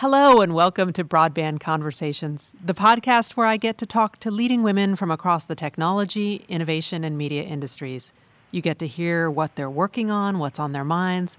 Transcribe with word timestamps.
Hello, 0.00 0.42
and 0.42 0.52
welcome 0.52 0.92
to 0.92 1.02
Broadband 1.02 1.60
Conversations, 1.60 2.54
the 2.62 2.74
podcast 2.74 3.32
where 3.32 3.46
I 3.46 3.56
get 3.56 3.78
to 3.78 3.86
talk 3.86 4.20
to 4.20 4.30
leading 4.30 4.62
women 4.62 4.94
from 4.94 5.10
across 5.10 5.46
the 5.46 5.54
technology, 5.54 6.44
innovation, 6.50 7.02
and 7.02 7.16
media 7.16 7.44
industries. 7.44 8.12
You 8.50 8.60
get 8.60 8.78
to 8.80 8.86
hear 8.86 9.30
what 9.30 9.56
they're 9.56 9.70
working 9.70 10.10
on, 10.10 10.38
what's 10.38 10.58
on 10.58 10.72
their 10.72 10.84
minds, 10.84 11.38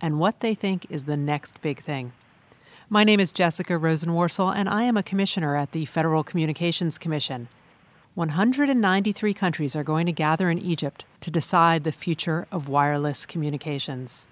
and 0.00 0.18
what 0.18 0.40
they 0.40 0.52
think 0.52 0.84
is 0.90 1.04
the 1.04 1.16
next 1.16 1.62
big 1.62 1.84
thing. 1.84 2.10
My 2.88 3.04
name 3.04 3.20
is 3.20 3.30
Jessica 3.30 3.74
Rosenworcel, 3.74 4.52
and 4.52 4.68
I 4.68 4.82
am 4.82 4.96
a 4.96 5.04
commissioner 5.04 5.56
at 5.56 5.70
the 5.70 5.84
Federal 5.84 6.24
Communications 6.24 6.98
Commission. 6.98 7.46
193 8.16 9.32
countries 9.32 9.76
are 9.76 9.84
going 9.84 10.06
to 10.06 10.12
gather 10.12 10.50
in 10.50 10.58
Egypt 10.58 11.04
to 11.20 11.30
decide 11.30 11.84
the 11.84 11.92
future 11.92 12.48
of 12.50 12.68
wireless 12.68 13.26
communications. 13.26 14.26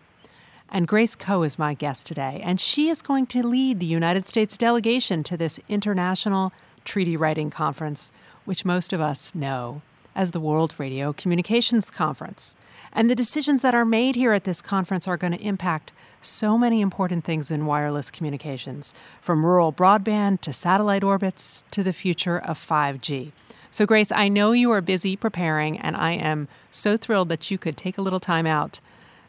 And 0.72 0.86
Grace 0.86 1.16
Koh 1.16 1.42
is 1.42 1.58
my 1.58 1.74
guest 1.74 2.06
today, 2.06 2.40
and 2.44 2.60
she 2.60 2.90
is 2.90 3.02
going 3.02 3.26
to 3.26 3.44
lead 3.44 3.80
the 3.80 3.86
United 3.86 4.24
States 4.24 4.56
delegation 4.56 5.24
to 5.24 5.36
this 5.36 5.58
international 5.68 6.52
treaty 6.84 7.16
writing 7.16 7.50
conference, 7.50 8.12
which 8.44 8.64
most 8.64 8.92
of 8.92 9.00
us 9.00 9.34
know 9.34 9.82
as 10.14 10.30
the 10.30 10.38
World 10.38 10.74
Radio 10.78 11.12
Communications 11.12 11.90
Conference. 11.90 12.54
And 12.92 13.10
the 13.10 13.16
decisions 13.16 13.62
that 13.62 13.74
are 13.74 13.84
made 13.84 14.14
here 14.14 14.32
at 14.32 14.44
this 14.44 14.62
conference 14.62 15.08
are 15.08 15.16
going 15.16 15.32
to 15.32 15.44
impact 15.44 15.90
so 16.20 16.56
many 16.56 16.80
important 16.80 17.24
things 17.24 17.50
in 17.50 17.66
wireless 17.66 18.12
communications, 18.12 18.94
from 19.20 19.44
rural 19.44 19.72
broadband 19.72 20.40
to 20.42 20.52
satellite 20.52 21.02
orbits 21.02 21.64
to 21.72 21.82
the 21.82 21.92
future 21.92 22.38
of 22.38 22.56
5G. 22.58 23.32
So, 23.72 23.86
Grace, 23.86 24.12
I 24.12 24.28
know 24.28 24.52
you 24.52 24.70
are 24.70 24.80
busy 24.80 25.16
preparing, 25.16 25.78
and 25.78 25.96
I 25.96 26.12
am 26.12 26.46
so 26.70 26.96
thrilled 26.96 27.28
that 27.28 27.50
you 27.50 27.58
could 27.58 27.76
take 27.76 27.98
a 27.98 28.02
little 28.02 28.20
time 28.20 28.46
out 28.46 28.80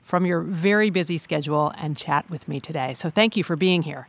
from 0.04 0.26
your 0.26 0.42
very 0.42 0.90
busy 0.90 1.18
schedule 1.18 1.74
and 1.78 1.98
chat 1.98 2.30
with 2.30 2.48
me 2.48 2.60
today. 2.60 2.94
So, 2.94 3.10
thank 3.10 3.36
you 3.36 3.44
for 3.44 3.56
being 3.56 3.84
here. 3.84 4.08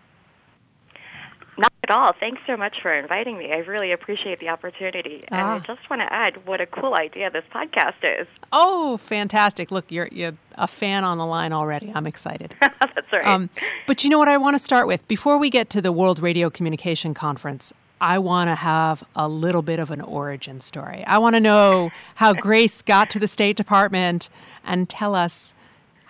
Not 1.59 1.73
at 1.85 1.91
all. 1.91 2.13
Thanks 2.19 2.41
so 2.47 2.57
much 2.57 2.77
for 2.81 2.93
inviting 2.93 3.37
me. 3.37 3.53
I 3.53 3.59
really 3.59 3.93
appreciate 3.93 4.41
the 4.41 4.49
opportunity. 4.49 5.23
And 5.29 5.41
ah. 5.41 5.57
I 5.57 5.59
just 5.61 5.89
want 5.91 6.01
to 6.01 6.11
add 6.11 6.47
what 6.47 6.61
a 6.61 6.67
cool 6.67 6.95
idea 6.95 7.31
this 7.31 7.45
podcast 7.55 8.03
is. 8.03 8.27
Oh, 8.55 8.99
fantastic. 8.99 9.71
Look, 9.71 9.91
you're, 9.91 10.09
you're 10.13 10.35
a 10.57 10.67
fan 10.67 11.05
on 11.05 11.17
the 11.17 11.25
line 11.25 11.55
already. 11.55 11.91
I'm 11.95 12.07
excited. 12.07 12.55
That's 12.61 13.11
right. 13.11 13.27
Um, 13.27 13.49
but 13.87 14.05
you 14.05 14.11
know 14.11 14.19
what 14.19 14.29
I 14.29 14.37
want 14.37 14.55
to 14.55 14.59
start 14.59 14.87
with? 14.87 15.09
Before 15.09 15.39
we 15.39 15.49
get 15.49 15.71
to 15.71 15.81
the 15.81 15.91
World 15.91 16.21
Radio 16.21 16.51
Communication 16.51 17.15
Conference, 17.15 17.73
I 17.99 18.19
want 18.19 18.49
to 18.49 18.55
have 18.55 19.03
a 19.17 19.27
little 19.27 19.63
bit 19.63 19.79
of 19.79 19.91
an 19.91 20.03
origin 20.03 20.61
story. 20.61 21.03
I 21.07 21.17
want 21.17 21.35
to 21.35 21.41
know 21.41 21.91
how 22.17 22.35
Grace 22.35 22.83
got 22.83 23.09
to 23.11 23.19
the 23.19 23.29
State 23.29 23.57
Department 23.57 24.29
and 24.65 24.87
tell 24.87 25.15
us 25.15 25.55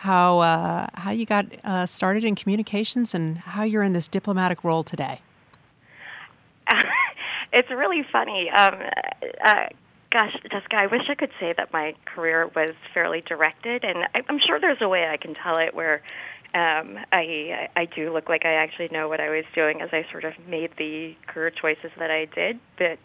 how 0.02 0.40
uh, 0.40 0.88
how 0.94 1.12
you 1.12 1.24
got 1.24 1.46
uh, 1.62 1.86
started 1.86 2.24
in 2.24 2.34
communications 2.34 3.14
and 3.14 3.38
how 3.38 3.62
you're 3.62 3.84
in 3.84 3.92
this 3.92 4.08
diplomatic 4.08 4.64
role 4.64 4.82
today. 4.82 5.20
it's 7.52 7.70
really 7.70 8.04
funny. 8.10 8.50
Um, 8.50 8.80
uh, 9.44 9.66
gosh, 10.10 10.36
Jessica, 10.50 10.74
I 10.74 10.86
wish 10.86 11.02
I 11.08 11.14
could 11.14 11.30
say 11.38 11.54
that 11.56 11.72
my 11.72 11.94
career 12.04 12.50
was 12.56 12.72
fairly 12.92 13.20
directed, 13.20 13.84
and 13.84 13.98
I, 14.12 14.22
I'm 14.28 14.40
sure 14.44 14.58
there's 14.58 14.80
a 14.80 14.88
way 14.88 15.06
I 15.08 15.16
can 15.18 15.34
tell 15.34 15.58
it 15.58 15.72
where 15.72 16.02
um, 16.52 16.98
I 17.12 17.68
I 17.76 17.84
do 17.84 18.12
look 18.12 18.28
like 18.28 18.44
I 18.44 18.54
actually 18.54 18.88
know 18.88 19.08
what 19.08 19.20
I 19.20 19.30
was 19.30 19.44
doing 19.54 19.82
as 19.82 19.90
I 19.92 20.04
sort 20.10 20.24
of 20.24 20.32
made 20.48 20.72
the 20.78 21.14
career 21.28 21.50
choices 21.50 21.92
that 22.00 22.10
I 22.10 22.24
did, 22.24 22.58
but 22.76 22.98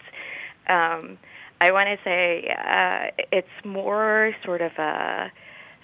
um, 0.67 1.19
I 1.61 1.71
want 1.71 1.89
to 1.89 1.97
say 2.03 2.55
uh, 2.57 3.23
it's 3.31 3.65
more 3.65 4.35
sort 4.43 4.61
of 4.61 4.71
a, 4.79 5.31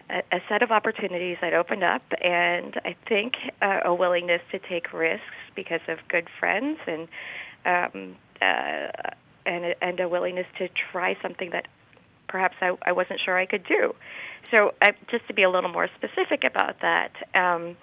a 0.10 0.42
set 0.50 0.62
of 0.62 0.72
opportunities 0.72 1.38
that 1.42 1.54
opened 1.54 1.84
up, 1.84 2.04
and 2.22 2.80
I 2.86 2.96
think 3.08 3.34
uh, 3.62 3.80
a 3.86 3.94
willingness 3.94 4.42
to 4.52 4.60
take 4.60 4.94
risks 4.94 5.24
because 5.56 5.82
of 5.88 6.00
good 6.10 6.28
friends 6.40 6.78
and 6.88 7.08
um, 7.66 8.16
uh, 8.42 9.12
and 9.46 9.76
and 9.82 10.00
a 10.00 10.08
willingness 10.08 10.48
to 10.58 10.70
try 10.92 11.18
something 11.22 11.52
that 11.52 11.68
perhaps 12.28 12.56
I, 12.62 12.76
I 12.82 12.92
wasn't 12.92 13.22
sure 13.24 13.38
I 13.38 13.46
could 13.46 13.66
do. 13.66 13.94
So, 14.54 14.70
uh, 14.82 14.92
just 15.10 15.28
to 15.28 15.34
be 15.34 15.44
a 15.44 15.50
little 15.50 15.72
more 15.72 15.88
specific 15.96 16.44
about 16.44 16.82
that, 16.82 17.12
um, 17.34 17.78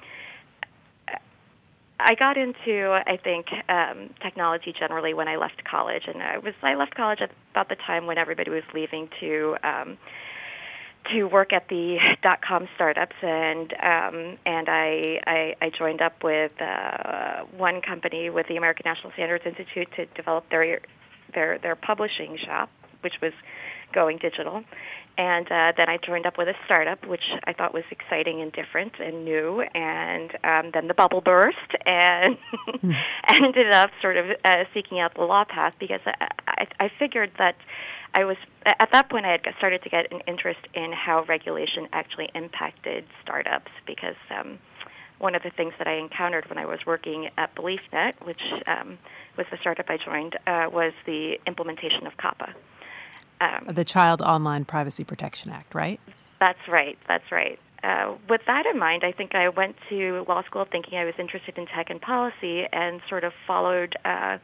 I 1.99 2.15
got 2.15 2.37
into, 2.37 2.91
I 3.07 3.17
think, 3.17 3.47
um, 3.69 4.11
technology 4.23 4.75
generally 4.79 5.15
when 5.15 5.29
I 5.29 5.37
left 5.37 5.65
college, 5.65 6.05
and 6.07 6.23
I 6.23 6.39
was 6.39 6.55
I 6.63 6.75
left 6.75 6.95
college 6.95 7.21
at 7.21 7.31
about 7.53 7.69
the 7.69 7.77
time 7.77 8.07
when 8.07 8.19
everybody 8.19 8.51
was 8.51 8.65
leaving 8.75 9.09
to. 9.21 9.57
Um, 9.63 9.99
to 11.13 11.25
work 11.25 11.53
at 11.53 11.69
the 11.69 11.99
dot 12.23 12.41
com 12.47 12.69
startups 12.75 13.17
and 13.23 13.73
um, 13.73 14.39
and 14.47 14.69
I, 14.69 15.21
I, 15.27 15.55
I 15.61 15.71
joined 15.77 16.03
up 16.03 16.23
with 16.23 16.53
uh, 16.61 17.45
one 17.57 17.81
company 17.81 18.31
with 18.31 18.47
the 18.49 18.57
American 18.57 18.85
National 18.85 19.13
Standards 19.13 19.45
Institute 19.47 19.89
to 19.97 20.07
develop 20.07 20.49
their 20.51 20.81
their 21.35 21.59
their 21.59 21.77
publishing 21.77 22.39
shop, 22.45 22.71
which 23.03 23.15
was 23.23 23.33
going 23.93 24.19
digital. 24.19 24.63
And 25.19 25.47
uh, 25.51 25.73
then 25.77 25.89
I 25.89 25.99
joined 25.99 26.25
up 26.25 26.39
with 26.39 26.49
a 26.49 26.55
startup, 26.65 27.07
which 27.07 27.25
I 27.45 27.53
thought 27.53 27.75
was 27.75 27.83
exciting 27.91 28.41
and 28.41 28.53
different 28.53 28.93
and 28.99 29.25
new. 29.25 29.61
And 29.75 30.31
um, 30.45 30.71
then 30.73 30.89
the 30.89 30.95
bubble 30.95 31.21
burst, 31.21 31.59
and 31.85 32.39
mm. 32.83 32.95
ended 33.29 33.71
up 33.73 33.91
sort 34.01 34.17
of 34.17 34.27
uh, 34.45 34.65
seeking 34.73 34.99
out 34.99 35.15
the 35.15 35.25
law 35.25 35.45
path 35.45 35.75
because 35.79 36.01
I, 36.07 36.29
I, 36.61 36.67
I 36.85 36.91
figured 36.99 37.33
that 37.39 37.57
I 38.15 38.25
was 38.25 38.37
at 38.67 38.91
that 38.93 39.09
point 39.09 39.27
I 39.27 39.33
had 39.33 39.43
started 39.59 39.83
to 39.83 39.89
get 39.89 40.13
an 40.13 40.21
interest 40.27 40.61
in 40.75 40.93
how 40.93 41.25
regulation 41.25 41.89
actually 41.93 42.29
impacted 42.35 43.05
startups 43.23 43.71
because 43.87 44.17
um, 44.31 44.59
one 45.19 45.35
of 45.35 45.43
the 45.43 45.51
things 45.51 45.73
that 45.79 45.87
I 45.87 45.97
encountered 45.99 46.49
when 46.49 46.59
I 46.59 46.67
was 46.67 46.81
working 46.87 47.29
at 47.37 47.55
BeliefNet, 47.55 48.25
which 48.25 48.41
um, 48.67 48.99
was 49.37 49.47
the 49.51 49.59
startup 49.61 49.87
I 49.89 49.99
joined, 49.99 50.37
uh, 50.47 50.69
was 50.73 50.93
the 51.07 51.39
implementation 51.47 52.07
of 52.07 52.17
COPPA. 52.17 52.55
Um, 53.41 53.75
the 53.75 53.85
Child 53.85 54.23
Online 54.23 54.65
Privacy 54.65 55.05
Protection 55.05 55.51
Act, 55.51 55.75
right? 55.75 56.01
That's 56.41 56.59
right. 56.69 56.99
That's 57.07 57.31
right. 57.31 57.59
Uh, 57.83 58.17
with 58.29 58.43
that 58.47 58.67
in 58.67 58.79
mind, 58.79 59.05
I 59.05 59.13
think 59.13 59.35
I 59.35 59.49
went 59.49 59.77
to 59.89 60.25
law 60.29 60.43
school 60.43 60.67
thinking 60.71 60.99
I 60.99 61.05
was 61.05 61.15
interested 61.19 61.57
in 61.57 61.67
tech 61.67 61.89
and 61.89 62.01
policy, 62.01 62.65
and 62.71 63.01
sort 63.09 63.25
of 63.25 63.33
followed 63.47 63.97
uh, 64.05 64.39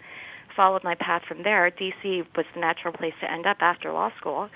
followed 0.56 0.82
my 0.82 0.94
path 0.94 1.22
from 1.28 1.42
there. 1.42 1.70
DC 1.70 2.26
was 2.36 2.46
the 2.54 2.60
natural 2.60 2.92
place 2.92 3.14
to 3.20 3.30
end 3.30 3.46
up 3.46 3.58
after 3.60 3.92
law 3.92 4.10
school, 4.18 4.48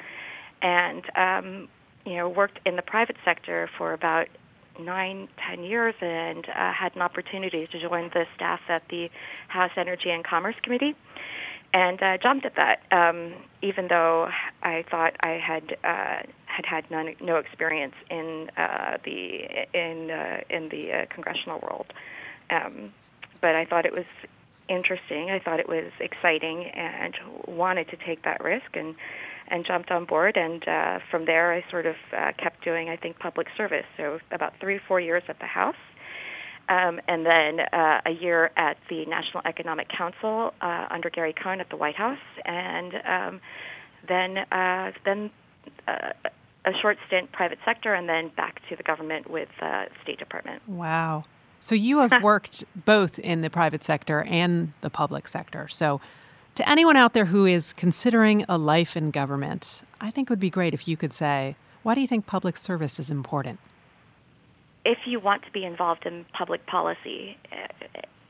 and 0.63 1.03
um, 1.17 1.69
you 2.05 2.17
know 2.17 2.29
worked 2.29 2.59
in 2.65 2.77
the 2.77 2.83
private 2.83 3.17
sector 3.25 3.69
for 3.79 3.93
about 3.93 4.27
nine, 4.81 5.29
ten 5.47 5.63
years, 5.63 5.95
and 6.01 6.45
uh, 6.49 6.73
had 6.73 6.95
an 6.97 7.03
opportunity 7.03 7.69
to 7.71 7.89
join 7.89 8.11
the 8.15 8.25
staff 8.35 8.61
at 8.69 8.83
the 8.89 9.09
House 9.49 9.73
Energy 9.77 10.11
and 10.11 10.25
Commerce 10.25 10.57
Committee 10.63 10.97
and 11.73 12.03
uh, 12.03 12.19
jumped 12.19 12.45
at 12.45 12.55
that, 12.57 12.81
um, 12.91 13.35
even 13.63 13.87
though 13.89 14.29
I 14.63 14.85
thought 14.91 15.15
I 15.23 15.39
had 15.45 15.77
uh, 15.85 16.27
had 16.47 16.67
had 16.69 16.91
none, 16.91 17.15
no 17.21 17.37
experience 17.37 17.95
in 18.11 18.51
uh, 18.57 18.97
the 19.05 19.67
in 19.73 20.11
uh, 20.11 20.41
in 20.51 20.69
the 20.69 20.93
uh, 20.93 21.15
congressional 21.15 21.61
world. 21.61 21.87
Um, 22.51 22.93
but 23.41 23.55
I 23.55 23.65
thought 23.65 23.87
it 23.87 23.93
was 23.93 24.07
interesting. 24.71 25.31
I 25.31 25.41
thought 25.41 25.61
it 25.61 25.69
was 25.69 25.93
exciting, 26.01 26.65
and 26.75 27.15
wanted 27.47 27.89
to 27.89 27.97
take 28.07 28.23
that 28.25 28.43
risk 28.43 28.71
and 28.75 28.95
and 29.49 29.67
jumped 29.67 29.91
on 29.91 30.05
board. 30.05 30.37
And 30.37 30.67
uh, 30.67 30.99
from 31.11 31.27
there, 31.27 31.53
I 31.53 31.65
sort 31.71 31.85
of 31.85 31.97
uh, 32.17 32.31
kept 32.41 32.65
doing, 32.65 32.89
I 32.89 32.97
think, 32.97 33.19
public 33.19 33.49
service. 33.57 33.85
So 33.97 34.21
about 34.31 34.53
three, 34.61 34.79
four 34.87 35.01
years 35.01 35.25
at 35.29 35.41
the 35.41 35.47
House, 35.47 35.75
um, 36.69 37.01
and 37.09 37.27
then 37.27 37.61
uh, 37.73 38.01
a 38.07 38.11
year 38.11 38.53
at 38.57 38.77
the 38.89 39.05
National 39.07 39.43
Economic 39.45 39.89
Council 39.89 40.55
uh, 40.61 40.87
under 40.91 41.11
Gary 41.11 41.35
Cohn 41.35 41.61
at 41.61 41.69
the 41.69 41.77
White 41.77 41.97
House, 41.97 42.19
and 42.45 42.95
um, 43.07 43.41
then 44.09 44.39
uh, 44.39 44.93
then 45.05 45.31
uh, 45.89 46.13
a 46.65 46.73
short 46.81 46.99
stint 47.09 47.33
private 47.33 47.59
sector, 47.65 47.95
and 47.95 48.09
then 48.09 48.31
back 48.37 48.61
to 48.69 48.77
the 48.77 48.83
government 48.85 49.29
with 49.29 49.49
uh, 49.61 49.87
State 50.05 50.19
Department. 50.19 50.63
Wow! 50.69 51.25
So 51.61 51.75
you 51.75 51.99
have 51.99 52.23
worked 52.23 52.65
both 52.75 53.19
in 53.19 53.43
the 53.43 53.51
private 53.51 53.85
sector 53.85 54.23
and 54.23 54.73
the 54.81 54.91
public 54.91 55.29
sector. 55.29 55.69
So. 55.69 56.01
To 56.57 56.69
anyone 56.69 56.97
out 56.97 57.15
there 57.15 57.27
who 57.27 57.47
is 57.47 57.73
considering 57.73 58.45
a 58.49 58.59
life 58.59 58.97
in 58.97 59.13
government, 59.13 59.83
I 60.01 60.11
think 60.11 60.29
it 60.29 60.31
would 60.31 60.41
be 60.41 60.51
great 60.51 60.75
if 60.75 60.87
you 60.87 60.97
could 60.97 61.13
say, 61.13 61.55
why 61.85 61.95
do 61.95 62.01
you 62.01 62.09
think 62.09 62.27
public 62.27 62.57
service 62.57 62.99
is 62.99 63.09
important? 63.09 63.61
if 64.85 64.99
you 65.07 65.21
want 65.21 65.45
to 65.45 65.51
be 65.51 65.65
involved 65.65 66.07
in 66.07 66.25
public 66.33 66.67
policy, 66.67 67.37
uh, 67.53 67.67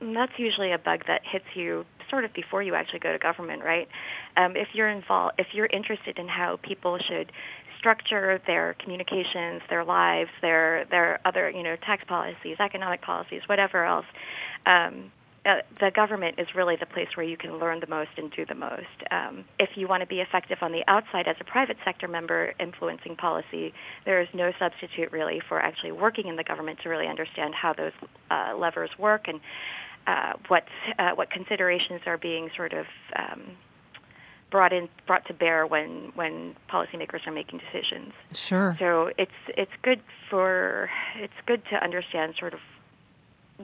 that's 0.00 0.32
usually 0.38 0.72
a 0.72 0.78
bug 0.78 1.04
that 1.06 1.22
hits 1.24 1.44
you 1.54 1.84
sort 2.08 2.24
of 2.24 2.32
before 2.32 2.62
you 2.62 2.74
actually 2.74 2.98
go 2.98 3.12
to 3.12 3.18
government, 3.18 3.62
right? 3.62 3.88
Um, 4.36 4.56
if 4.56 4.68
you're 4.72 4.88
involved, 4.88 5.34
if 5.38 5.48
you're 5.52 5.66
interested 5.66 6.18
in 6.18 6.26
how 6.26 6.58
people 6.62 6.98
should 6.98 7.30
structure 7.80 8.40
their 8.46 8.76
communications, 8.78 9.62
their 9.68 9.84
lives, 9.84 10.30
their 10.42 10.84
their 10.90 11.18
other 11.24 11.50
you 11.50 11.62
know 11.62 11.76
tax 11.76 12.04
policies, 12.04 12.56
economic 12.60 13.02
policies, 13.02 13.42
whatever 13.48 13.84
else, 13.84 14.06
um, 14.66 15.10
uh, 15.46 15.56
the 15.80 15.90
government 15.90 16.38
is 16.38 16.46
really 16.54 16.76
the 16.76 16.86
place 16.86 17.08
where 17.14 17.24
you 17.24 17.36
can 17.36 17.58
learn 17.58 17.80
the 17.80 17.86
most 17.86 18.10
and 18.18 18.30
do 18.32 18.44
the 18.44 18.54
most. 18.54 18.84
Um, 19.10 19.44
if 19.58 19.70
you 19.74 19.88
want 19.88 20.02
to 20.02 20.06
be 20.06 20.20
effective 20.20 20.58
on 20.60 20.70
the 20.70 20.84
outside 20.86 21.26
as 21.26 21.36
a 21.40 21.44
private 21.44 21.78
sector 21.82 22.06
member 22.06 22.52
influencing 22.60 23.16
policy, 23.16 23.72
there 24.04 24.20
is 24.20 24.28
no 24.34 24.52
substitute 24.58 25.10
really 25.12 25.40
for 25.48 25.58
actually 25.58 25.92
working 25.92 26.28
in 26.28 26.36
the 26.36 26.44
government 26.44 26.80
to 26.82 26.90
really 26.90 27.06
understand 27.06 27.54
how 27.54 27.72
those 27.72 27.92
uh, 28.30 28.52
levers 28.54 28.90
work 28.98 29.28
and 29.28 29.40
uh, 30.06 30.34
what 30.48 30.64
uh, 30.98 31.12
what 31.14 31.30
considerations 31.30 32.02
are 32.04 32.18
being 32.18 32.50
sort 32.54 32.74
of 32.74 32.84
um, 33.16 33.42
brought 34.50 34.72
in 34.72 34.88
brought 35.06 35.26
to 35.26 35.34
bear 35.34 35.66
when 35.66 36.12
when 36.14 36.54
policymakers 36.68 37.26
are 37.26 37.32
making 37.32 37.60
decisions. 37.60 38.12
Sure. 38.34 38.76
So 38.78 39.10
it's 39.16 39.30
it's 39.48 39.72
good 39.82 40.00
for 40.28 40.90
it's 41.16 41.32
good 41.46 41.62
to 41.70 41.76
understand 41.82 42.34
sort 42.38 42.54
of 42.54 42.60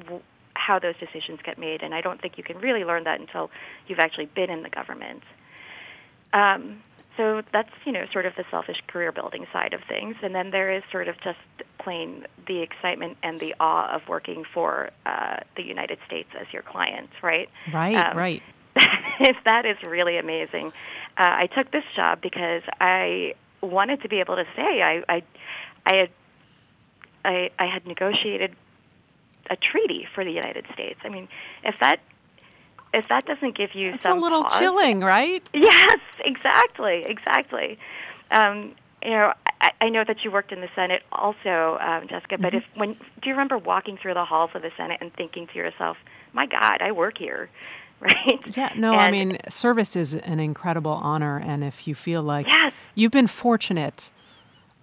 w- 0.00 0.22
how 0.54 0.78
those 0.78 0.96
decisions 0.96 1.40
get 1.44 1.58
made, 1.58 1.82
and 1.82 1.94
I 1.94 2.00
don't 2.00 2.20
think 2.20 2.38
you 2.38 2.44
can 2.44 2.58
really 2.58 2.84
learn 2.84 3.04
that 3.04 3.20
until 3.20 3.50
you've 3.86 3.98
actually 3.98 4.26
been 4.26 4.50
in 4.50 4.62
the 4.62 4.70
government. 4.70 5.22
Um, 6.32 6.82
so 7.16 7.42
that's 7.52 7.70
you 7.84 7.92
know 7.92 8.06
sort 8.12 8.26
of 8.26 8.34
the 8.36 8.44
selfish 8.50 8.78
career 8.86 9.12
building 9.12 9.46
side 9.52 9.72
of 9.72 9.80
things, 9.88 10.16
and 10.22 10.34
then 10.34 10.50
there 10.50 10.72
is 10.72 10.82
sort 10.90 11.08
of 11.08 11.16
just 11.22 11.38
plain 11.78 12.26
the 12.46 12.62
excitement 12.62 13.16
and 13.22 13.40
the 13.40 13.54
awe 13.60 13.94
of 13.94 14.02
working 14.08 14.44
for 14.52 14.90
uh, 15.06 15.36
the 15.56 15.62
United 15.62 15.98
States 16.06 16.28
as 16.38 16.46
your 16.52 16.62
client, 16.62 17.10
right? 17.22 17.48
Right, 17.72 17.94
um, 17.94 18.16
right. 18.16 18.42
that 19.44 19.66
is 19.66 19.76
really 19.82 20.18
amazing. 20.18 20.72
Uh, 21.16 21.40
I 21.42 21.46
took 21.46 21.70
this 21.70 21.84
job 21.94 22.20
because 22.20 22.62
I 22.80 23.34
wanted 23.62 24.02
to 24.02 24.08
be 24.08 24.20
able 24.20 24.36
to 24.36 24.44
say 24.54 24.82
I 24.82 25.02
I, 25.08 25.22
I 25.86 25.94
had 25.96 26.10
I, 27.24 27.50
I 27.58 27.66
had 27.66 27.86
negotiated 27.86 28.54
a 29.50 29.56
treaty 29.56 30.06
for 30.14 30.24
the 30.24 30.30
United 30.30 30.66
States. 30.72 31.00
I 31.04 31.08
mean, 31.08 31.28
if 31.64 31.74
that 31.80 32.00
if 32.94 33.08
that 33.08 33.26
doesn't 33.26 33.56
give 33.56 33.74
you 33.74 33.94
it's 33.94 34.04
some 34.04 34.18
a 34.18 34.20
little 34.20 34.44
pause, 34.44 34.58
chilling, 34.58 35.00
right? 35.00 35.46
Yes, 35.54 35.98
exactly, 36.24 37.04
exactly. 37.06 37.78
Um, 38.30 38.74
you 39.02 39.10
know, 39.10 39.32
I, 39.60 39.70
I 39.80 39.88
know 39.88 40.04
that 40.06 40.24
you 40.24 40.30
worked 40.30 40.52
in 40.52 40.60
the 40.60 40.68
Senate 40.74 41.02
also, 41.12 41.78
um, 41.80 42.08
Jessica. 42.08 42.38
But 42.38 42.52
mm-hmm. 42.52 42.56
if 42.56 42.64
when 42.74 42.92
do 42.94 43.28
you 43.28 43.32
remember 43.32 43.58
walking 43.58 43.98
through 44.00 44.14
the 44.14 44.24
halls 44.24 44.50
of 44.54 44.62
the 44.62 44.70
Senate 44.76 44.98
and 45.00 45.12
thinking 45.14 45.46
to 45.48 45.54
yourself, 45.54 45.96
"My 46.32 46.46
God, 46.46 46.78
I 46.80 46.92
work 46.92 47.18
here." 47.18 47.48
Right? 48.00 48.56
Yeah, 48.56 48.72
no, 48.76 48.92
and, 48.92 49.00
I 49.00 49.10
mean, 49.10 49.38
service 49.48 49.96
is 49.96 50.14
an 50.14 50.38
incredible 50.38 50.92
honor. 50.92 51.38
And 51.38 51.64
if 51.64 51.88
you 51.88 51.94
feel 51.94 52.22
like 52.22 52.46
yes. 52.46 52.74
you've 52.94 53.10
been 53.10 53.26
fortunate, 53.26 54.12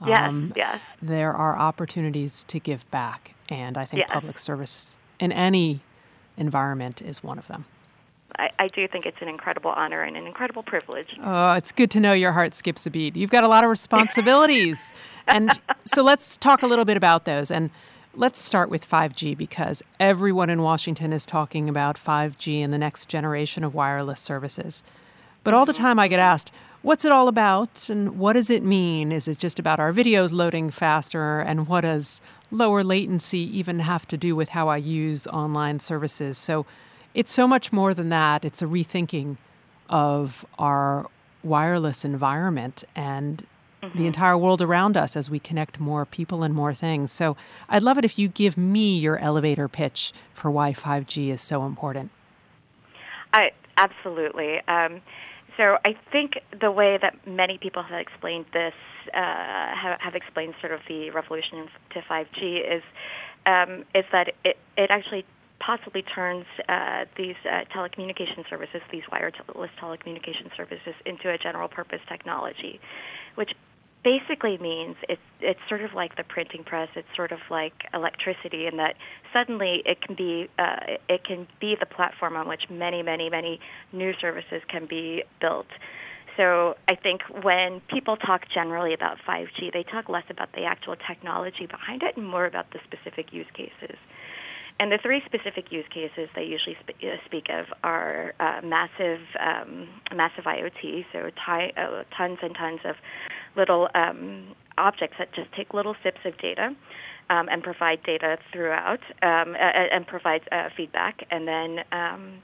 um, 0.02 0.52
yes, 0.56 0.74
yes. 0.74 0.82
there 1.00 1.32
are 1.32 1.56
opportunities 1.56 2.44
to 2.46 2.60
give 2.60 2.90
back. 2.90 3.36
And 3.50 3.78
I 3.78 3.86
think 3.86 4.02
yes. 4.02 4.10
public 4.12 4.40
service 4.40 4.98
in 5.20 5.32
any 5.32 5.82
environment 6.38 7.04
is 7.04 7.24
one 7.24 7.38
of 7.38 7.48
them. 7.48 7.66
I, 8.40 8.50
I, 8.58 8.68
do 8.68 8.88
think 8.88 9.06
it's 9.06 9.22
an 9.22 9.28
incredible 9.28 9.70
honor 9.70 10.02
and 10.02 10.18
an 10.18 10.26
incredible 10.26 10.64
privilege. 10.64 11.16
Oh, 11.24 11.52
it's 11.52 11.72
good 11.72 11.92
to 11.92 12.00
know 12.00 12.14
your 12.14 12.32
heart 12.32 12.56
skips 12.56 12.86
a 12.88 12.90
beat. 12.90 13.16
You've 13.16 13.30
got 13.30 13.44
a 13.44 13.48
lot 13.48 13.64
of 13.64 13.70
responsibilities. 13.80 14.92
and 15.28 15.52
so 15.86 16.02
let's 16.02 16.36
talk 16.38 16.64
a 16.64 16.68
little 16.68 16.86
bit 16.86 16.98
about 16.98 17.26
those. 17.26 17.52
And 17.52 17.70
let's 18.16 18.40
start 18.40 18.70
with 18.70 18.88
5G 18.88 19.36
because 19.36 19.82
everyone 20.00 20.50
in 20.50 20.62
Washington 20.62 21.12
is 21.12 21.26
talking 21.26 21.68
about 21.68 21.98
5G 21.98 22.60
and 22.60 22.72
the 22.72 22.78
next 22.78 23.10
generation 23.10 23.64
of 23.64 23.74
wireless 23.74 24.20
services. 24.20 24.84
But 25.44 25.54
all 25.54 25.66
the 25.66 25.74
mm-hmm. 25.74 25.82
time 25.82 26.00
I 26.00 26.08
get 26.08 26.20
asked, 26.20 26.52
what's 26.84 27.06
it 27.06 27.12
all 27.12 27.28
about 27.28 27.90
and 27.90 28.20
what 28.20 28.34
does 28.34 28.50
it 28.50 28.64
mean? 28.64 29.12
Is 29.12 29.28
it 29.28 29.40
just 29.40 29.58
about 29.58 29.80
our 29.80 29.92
videos 29.92 30.32
loading 30.32 30.70
faster? 30.70 31.40
And 31.40 31.68
what 31.68 31.82
does 31.82 32.22
lower 32.52 32.84
latency 32.84 33.40
even 33.58 33.80
have 33.80 34.08
to 34.10 34.18
do 34.18 34.36
with 34.36 34.50
how 34.50 34.68
I 34.68 34.78
use 34.78 35.26
online 35.28 35.80
services? 35.80 36.38
So 36.38 36.68
it's 37.16 37.32
so 37.32 37.48
much 37.48 37.72
more 37.72 37.94
than 37.94 38.10
that. 38.10 38.46
It's 38.46 38.62
a 38.62 38.66
rethinking 38.66 39.38
of 39.90 40.46
our 40.60 41.08
wireless 41.44 42.06
environment 42.06 42.84
and 42.96 43.46
mm-hmm. 43.84 43.98
the 43.98 44.08
entire 44.08 44.38
world 44.38 44.62
around 44.62 44.98
us 44.98 45.16
as 45.16 45.30
we 45.30 45.40
connect 45.40 45.80
more 45.80 46.06
people 46.06 46.44
and 46.44 46.54
more 46.54 46.74
things. 46.74 47.12
So 47.12 47.36
I'd 47.70 47.84
love 47.84 47.98
it 47.98 48.06
if 48.06 48.18
you 48.18 48.28
give 48.28 48.58
me 48.58 48.98
your 48.98 49.18
elevator 49.18 49.68
pitch 49.68 50.14
for 50.34 50.50
why 50.50 50.74
5G 50.74 51.30
is 51.30 51.42
so 51.42 51.66
important. 51.66 52.12
I 53.34 53.52
absolutely. 53.78 54.60
Um, 54.68 55.02
so 55.58 55.78
I 55.86 55.96
think 56.12 56.40
the 56.60 56.72
way 56.72 56.98
that 57.02 57.28
many 57.28 57.58
people 57.58 57.84
have 57.84 58.00
explained 58.00 58.46
this, 58.54 58.74
uh, 59.14 59.18
have, 59.76 60.00
have, 60.00 60.16
explained 60.16 60.56
sort 60.62 60.72
of 60.72 60.80
the 60.88 61.12
revolution 61.12 61.68
to 61.92 62.02
5G 62.02 62.78
is 62.78 62.84
um, 63.46 63.84
is 63.94 64.06
that 64.12 64.30
it, 64.46 64.58
it 64.78 64.90
actually 64.90 65.26
possibly 65.60 66.02
turns 66.02 66.46
uh, 66.68 67.06
these 67.18 67.36
uh, 67.46 67.64
telecommunication 67.74 68.48
services, 68.50 68.82
these 68.92 69.04
wireless 69.12 69.72
telecommunication 69.82 70.56
services, 70.56 70.94
into 71.06 71.30
a 71.30 71.38
general 71.38 71.68
purpose 71.68 72.02
technology, 72.08 72.80
which 73.36 73.52
basically 74.04 74.58
means 74.58 74.96
it's 75.08 75.22
it's 75.42 75.60
sort 75.68 75.82
of 75.82 75.94
like 75.94 76.16
the 76.16 76.24
printing 76.24 76.64
press. 76.64 76.90
It's 76.96 77.08
sort 77.16 77.32
of 77.32 77.40
like 77.50 77.74
electricity, 77.94 78.68
in 78.68 78.78
that 78.78 78.96
suddenly 79.32 79.82
it 79.86 80.02
can 80.02 80.16
be 80.16 80.50
uh, 80.60 80.98
it 81.10 81.24
can 81.24 81.48
be 81.60 81.76
the 81.80 81.86
platform 81.86 82.36
on 82.36 82.48
which 82.48 82.64
many 82.70 83.02
many 83.02 83.30
many 83.30 83.60
new 83.92 84.14
services 84.20 84.62
can 84.70 84.86
be 84.86 85.24
built. 85.40 85.68
So 86.38 86.76
I 86.90 86.96
think 86.96 87.22
when 87.44 87.82
people 87.90 88.18
talk 88.18 88.42
generally 88.52 88.94
about 88.94 89.18
5G, 89.28 89.72
they 89.72 89.84
talk 89.84 90.10
less 90.10 90.24
about 90.32 90.52
the 90.54 90.64
actual 90.64 90.96
technology 91.08 91.68
behind 91.68 92.02
it 92.02 92.18
and 92.18 92.28
more 92.28 92.48
about 92.48 92.72
the 92.72 92.80
specific 92.86 93.32
use 93.32 93.46
cases. 93.54 93.98
And 94.80 94.92
the 94.92 94.98
three 94.98 95.22
specific 95.26 95.72
use 95.72 95.86
cases 95.94 96.30
they 96.36 96.44
usually 96.44 96.76
sp- 96.82 96.98
uh, 97.04 97.24
speak 97.26 97.46
of 97.50 97.66
are 97.84 98.34
uh, 98.40 98.62
massive, 98.64 99.22
um, 99.40 99.88
massive 100.16 100.46
IoT, 100.46 101.06
so 101.14 101.30
t- 101.30 101.74
uh, 101.78 102.04
tons 102.18 102.40
and 102.42 102.56
tons 102.56 102.80
of 102.84 102.96
little 103.56 103.88
um, 103.96 104.56
objects 104.78 105.18
that 105.20 105.34
just 105.34 105.52
take 105.54 105.74
little 105.74 105.96
sips 106.04 106.20
of 106.26 106.38
data 106.38 106.76
um, 107.30 107.48
and 107.50 107.64
provide 107.64 108.04
data 108.04 108.38
throughout 108.52 109.00
um, 109.22 109.56
and 109.60 110.06
provide 110.08 110.42
uh, 110.52 110.70
feedback, 110.76 111.26
and 111.32 111.48
then 111.48 111.80
um, 111.92 112.42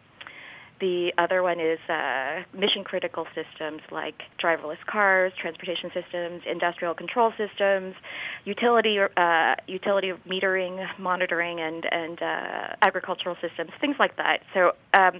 the 0.79 1.11
other 1.17 1.43
one 1.43 1.59
is 1.59 1.79
uh, 1.89 2.43
mission 2.53 2.85
critical 2.85 3.25
systems 3.35 3.81
like 3.91 4.15
driverless 4.41 4.77
cars, 4.89 5.33
transportation 5.39 5.91
systems, 5.93 6.41
industrial 6.49 6.93
control 6.93 7.33
systems, 7.37 7.95
utility 8.45 8.97
uh, 8.99 9.55
utility 9.67 10.13
metering, 10.27 10.85
monitoring, 10.97 11.59
and 11.59 11.85
and 11.91 12.21
uh, 12.21 12.75
agricultural 12.81 13.35
systems, 13.41 13.71
things 13.81 13.97
like 13.99 14.15
that. 14.15 14.39
So 14.53 14.71
um, 14.93 15.19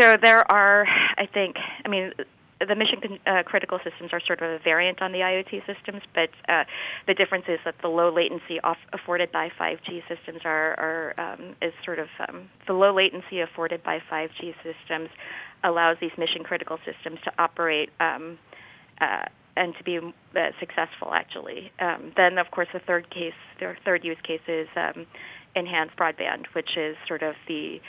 so 0.00 0.16
there 0.22 0.50
are, 0.50 0.86
I 1.16 1.26
think, 1.26 1.56
I 1.84 1.88
mean, 1.88 2.12
the 2.60 2.74
mission 2.74 3.18
uh, 3.26 3.42
critical 3.44 3.78
systems 3.84 4.10
are 4.12 4.20
sort 4.26 4.40
of 4.40 4.48
a 4.50 4.58
variant 4.62 5.02
on 5.02 5.12
the 5.12 5.18
IoT 5.18 5.66
systems, 5.66 6.02
but 6.14 6.30
uh, 6.48 6.64
the 7.06 7.14
difference 7.14 7.44
is 7.48 7.58
that 7.64 7.74
the 7.82 7.88
low 7.88 8.12
latency 8.12 8.60
off- 8.64 8.78
afforded 8.92 9.30
by 9.30 9.50
5G 9.60 10.02
systems 10.08 10.40
are, 10.44 10.74
are 10.78 11.34
um, 11.34 11.54
is 11.60 11.72
sort 11.84 11.98
of 11.98 12.08
um, 12.28 12.48
the 12.66 12.72
low 12.72 12.94
latency 12.94 13.40
afforded 13.40 13.82
by 13.82 13.98
5G 14.10 14.54
systems 14.64 15.10
allows 15.64 15.96
these 16.00 16.12
mission 16.16 16.44
critical 16.44 16.78
systems 16.84 17.18
to 17.24 17.32
operate 17.38 17.90
um, 18.00 18.38
uh, 19.00 19.24
and 19.56 19.74
to 19.76 19.84
be 19.84 19.98
uh, 19.98 20.40
successful. 20.58 21.12
Actually, 21.12 21.72
um, 21.80 22.12
then 22.16 22.38
of 22.38 22.50
course 22.50 22.68
the 22.72 22.80
third 22.80 23.10
case, 23.10 23.34
the 23.60 23.74
third 23.84 24.04
use 24.04 24.18
case 24.26 24.40
is 24.48 24.68
um, 24.76 25.06
enhanced 25.54 25.96
broadband, 25.96 26.46
which 26.54 26.76
is 26.76 26.96
sort 27.06 27.22
of 27.22 27.34
the 27.48 27.80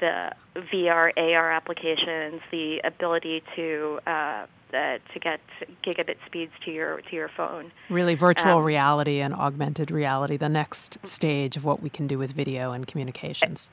the 0.00 0.32
VR, 0.56 1.12
AR 1.16 1.52
applications, 1.52 2.40
the 2.50 2.80
ability 2.84 3.42
to 3.56 4.00
uh, 4.06 4.46
uh, 4.72 4.98
to 5.12 5.18
get 5.20 5.40
gigabit 5.84 6.16
speeds 6.26 6.52
to 6.64 6.70
your 6.70 7.00
to 7.02 7.16
your 7.16 7.28
phone. 7.28 7.72
Really, 7.88 8.14
virtual 8.14 8.58
um, 8.58 8.64
reality 8.64 9.20
and 9.20 9.34
augmented 9.34 9.90
reality, 9.90 10.36
the 10.36 10.48
next 10.48 11.04
stage 11.06 11.56
of 11.56 11.64
what 11.64 11.82
we 11.82 11.90
can 11.90 12.06
do 12.06 12.18
with 12.18 12.32
video 12.32 12.72
and 12.72 12.86
communications. 12.86 13.70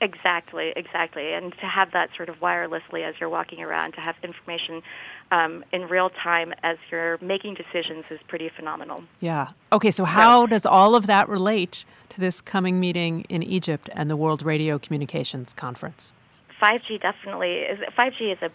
Exactly, 0.00 0.72
exactly. 0.76 1.32
And 1.32 1.52
to 1.58 1.66
have 1.66 1.92
that 1.92 2.10
sort 2.16 2.28
of 2.28 2.40
wirelessly 2.40 3.02
as 3.02 3.14
you're 3.18 3.30
walking 3.30 3.62
around, 3.62 3.92
to 3.92 4.00
have 4.00 4.14
information 4.22 4.82
um, 5.30 5.64
in 5.72 5.88
real 5.88 6.10
time 6.10 6.52
as 6.62 6.76
you're 6.90 7.18
making 7.22 7.54
decisions 7.54 8.04
is 8.10 8.20
pretty 8.28 8.50
phenomenal. 8.50 9.04
Yeah. 9.20 9.48
Okay, 9.72 9.90
so 9.90 10.04
how 10.04 10.42
so, 10.42 10.46
does 10.48 10.66
all 10.66 10.94
of 10.94 11.06
that 11.06 11.28
relate 11.28 11.86
to 12.10 12.20
this 12.20 12.42
coming 12.42 12.78
meeting 12.78 13.22
in 13.30 13.42
Egypt 13.42 13.88
and 13.94 14.10
the 14.10 14.16
World 14.16 14.42
Radio 14.42 14.78
Communications 14.78 15.54
Conference? 15.54 16.12
5G 16.62 17.00
definitely 17.00 17.60
is. 17.60 17.78
5G 17.98 18.32
is 18.32 18.42
a 18.42 18.50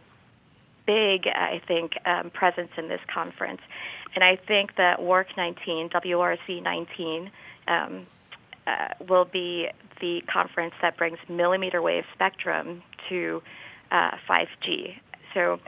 big, 0.86 1.27
I 1.27 1.62
think, 1.67 1.93
um, 2.05 2.29
presence 2.29 2.71
in 2.77 2.88
this 2.88 3.01
conference. 3.12 3.62
And 4.13 4.24
I 4.24 4.36
think 4.36 4.75
that 4.75 5.00
WARC 5.00 5.36
19, 5.38 5.89
WRC 5.89 6.62
19, 6.62 7.31
um, 7.67 8.05
uh, 8.68 8.89
will 9.08 9.25
be 9.25 9.68
the 10.00 10.22
conference 10.32 10.74
that 10.82 10.98
brings 10.98 11.18
millimeter 11.30 11.82
wave 11.82 12.03
spectrum 12.13 12.82
to 13.10 13.41
uh, 13.91 14.12
5G. 14.30 14.96
So 15.34 15.60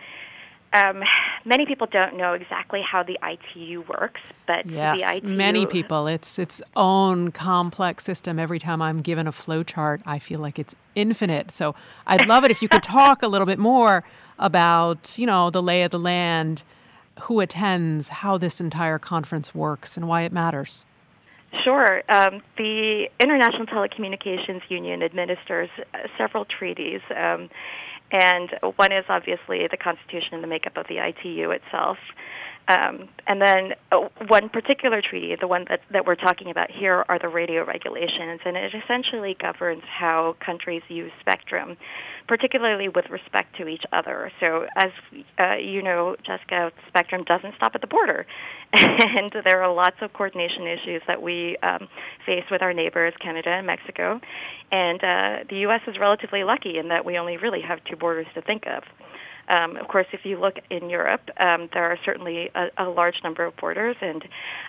um, 0.73 1.03
many 1.45 1.65
people 1.65 1.87
don't 1.87 2.17
know 2.17 2.33
exactly 2.33 2.81
how 2.81 3.03
the 3.03 3.17
ITU 3.23 3.83
works, 3.87 4.21
but 4.47 4.65
yes, 4.65 4.99
the 4.99 5.17
ITU, 5.17 5.27
many 5.27 5.65
people. 5.65 6.07
It's 6.07 6.39
its 6.39 6.61
own 6.75 7.31
complex 7.31 8.03
system. 8.03 8.39
Every 8.39 8.59
time 8.59 8.81
I'm 8.81 9.01
given 9.01 9.27
a 9.27 9.31
flow 9.31 9.63
chart, 9.63 10.01
I 10.05 10.17
feel 10.17 10.39
like 10.39 10.57
it's 10.57 10.75
infinite. 10.95 11.51
So 11.51 11.75
I'd 12.07 12.27
love 12.27 12.43
it 12.43 12.51
if 12.51 12.61
you 12.61 12.67
could 12.67 12.83
talk 12.83 13.21
a 13.21 13.27
little 13.27 13.45
bit 13.45 13.59
more 13.59 14.03
about, 14.39 15.17
you 15.19 15.27
know, 15.27 15.51
the 15.51 15.61
lay 15.61 15.83
of 15.83 15.91
the 15.91 15.99
land, 15.99 16.63
who 17.21 17.39
attends, 17.39 18.09
how 18.09 18.39
this 18.39 18.59
entire 18.59 18.97
conference 18.97 19.53
works, 19.53 19.95
and 19.95 20.07
why 20.07 20.23
it 20.23 20.31
matters. 20.31 20.87
Sure. 21.63 22.01
Um, 22.09 22.41
the 22.57 23.09
International 23.21 23.65
Telecommunications 23.67 24.61
Union 24.69 25.03
administers 25.03 25.69
uh, 25.79 26.07
several 26.17 26.45
treaties. 26.45 27.01
Um, 27.09 27.49
and 28.11 28.49
one 28.75 28.91
is 28.91 29.05
obviously 29.09 29.67
the 29.69 29.77
Constitution 29.77 30.33
and 30.33 30.43
the 30.43 30.47
makeup 30.47 30.77
of 30.77 30.85
the 30.87 30.97
ITU 30.97 31.51
itself. 31.51 31.97
Um, 32.67 33.09
and 33.27 33.41
then 33.41 33.71
uh, 33.91 34.07
one 34.27 34.49
particular 34.49 35.01
treaty, 35.01 35.35
the 35.39 35.47
one 35.47 35.65
that, 35.69 35.81
that 35.91 36.05
we're 36.05 36.15
talking 36.15 36.49
about 36.49 36.71
here, 36.71 37.03
are 37.09 37.19
the 37.19 37.27
radio 37.27 37.65
regulations, 37.65 38.39
and 38.45 38.55
it 38.55 38.71
essentially 38.73 39.35
governs 39.39 39.83
how 39.83 40.37
countries 40.45 40.81
use 40.87 41.11
spectrum, 41.19 41.75
particularly 42.27 42.89
with 42.89 43.05
respect 43.09 43.55
to 43.57 43.67
each 43.67 43.83
other. 43.91 44.31
So, 44.39 44.65
as 44.75 44.91
uh, 45.39 45.55
you 45.55 45.81
know, 45.81 46.15
Jessica, 46.25 46.71
spectrum 46.87 47.23
doesn't 47.23 47.55
stop 47.55 47.73
at 47.75 47.81
the 47.81 47.87
border, 47.87 48.25
and 48.73 49.31
there 49.43 49.61
are 49.63 49.73
lots 49.73 49.97
of 50.01 50.13
coordination 50.13 50.67
issues 50.67 51.01
that 51.07 51.21
we 51.21 51.57
um, 51.63 51.87
face 52.25 52.45
with 52.51 52.61
our 52.61 52.73
neighbors, 52.73 53.13
Canada 53.21 53.49
and 53.49 53.67
Mexico. 53.67 54.19
And 54.71 54.99
uh, 55.03 55.43
the 55.49 55.57
U.S. 55.67 55.81
is 55.87 55.95
relatively 55.99 56.43
lucky 56.43 56.77
in 56.77 56.89
that 56.89 57.05
we 57.05 57.17
only 57.17 57.37
really 57.37 57.61
have 57.61 57.79
two 57.89 57.95
borders 57.95 58.27
to 58.35 58.41
think 58.41 58.63
of. 58.67 58.83
Um, 59.47 59.75
of 59.77 59.87
course, 59.87 60.07
if 60.13 60.21
you 60.23 60.39
look 60.39 60.55
in 60.69 60.89
Europe, 60.89 61.21
um, 61.37 61.69
there 61.73 61.83
are 61.83 61.97
certainly 62.05 62.49
a, 62.55 62.67
a, 62.77 62.89
large 62.89 63.15
number 63.23 63.43
of 63.45 63.55
borders, 63.57 63.95
and 64.01 64.23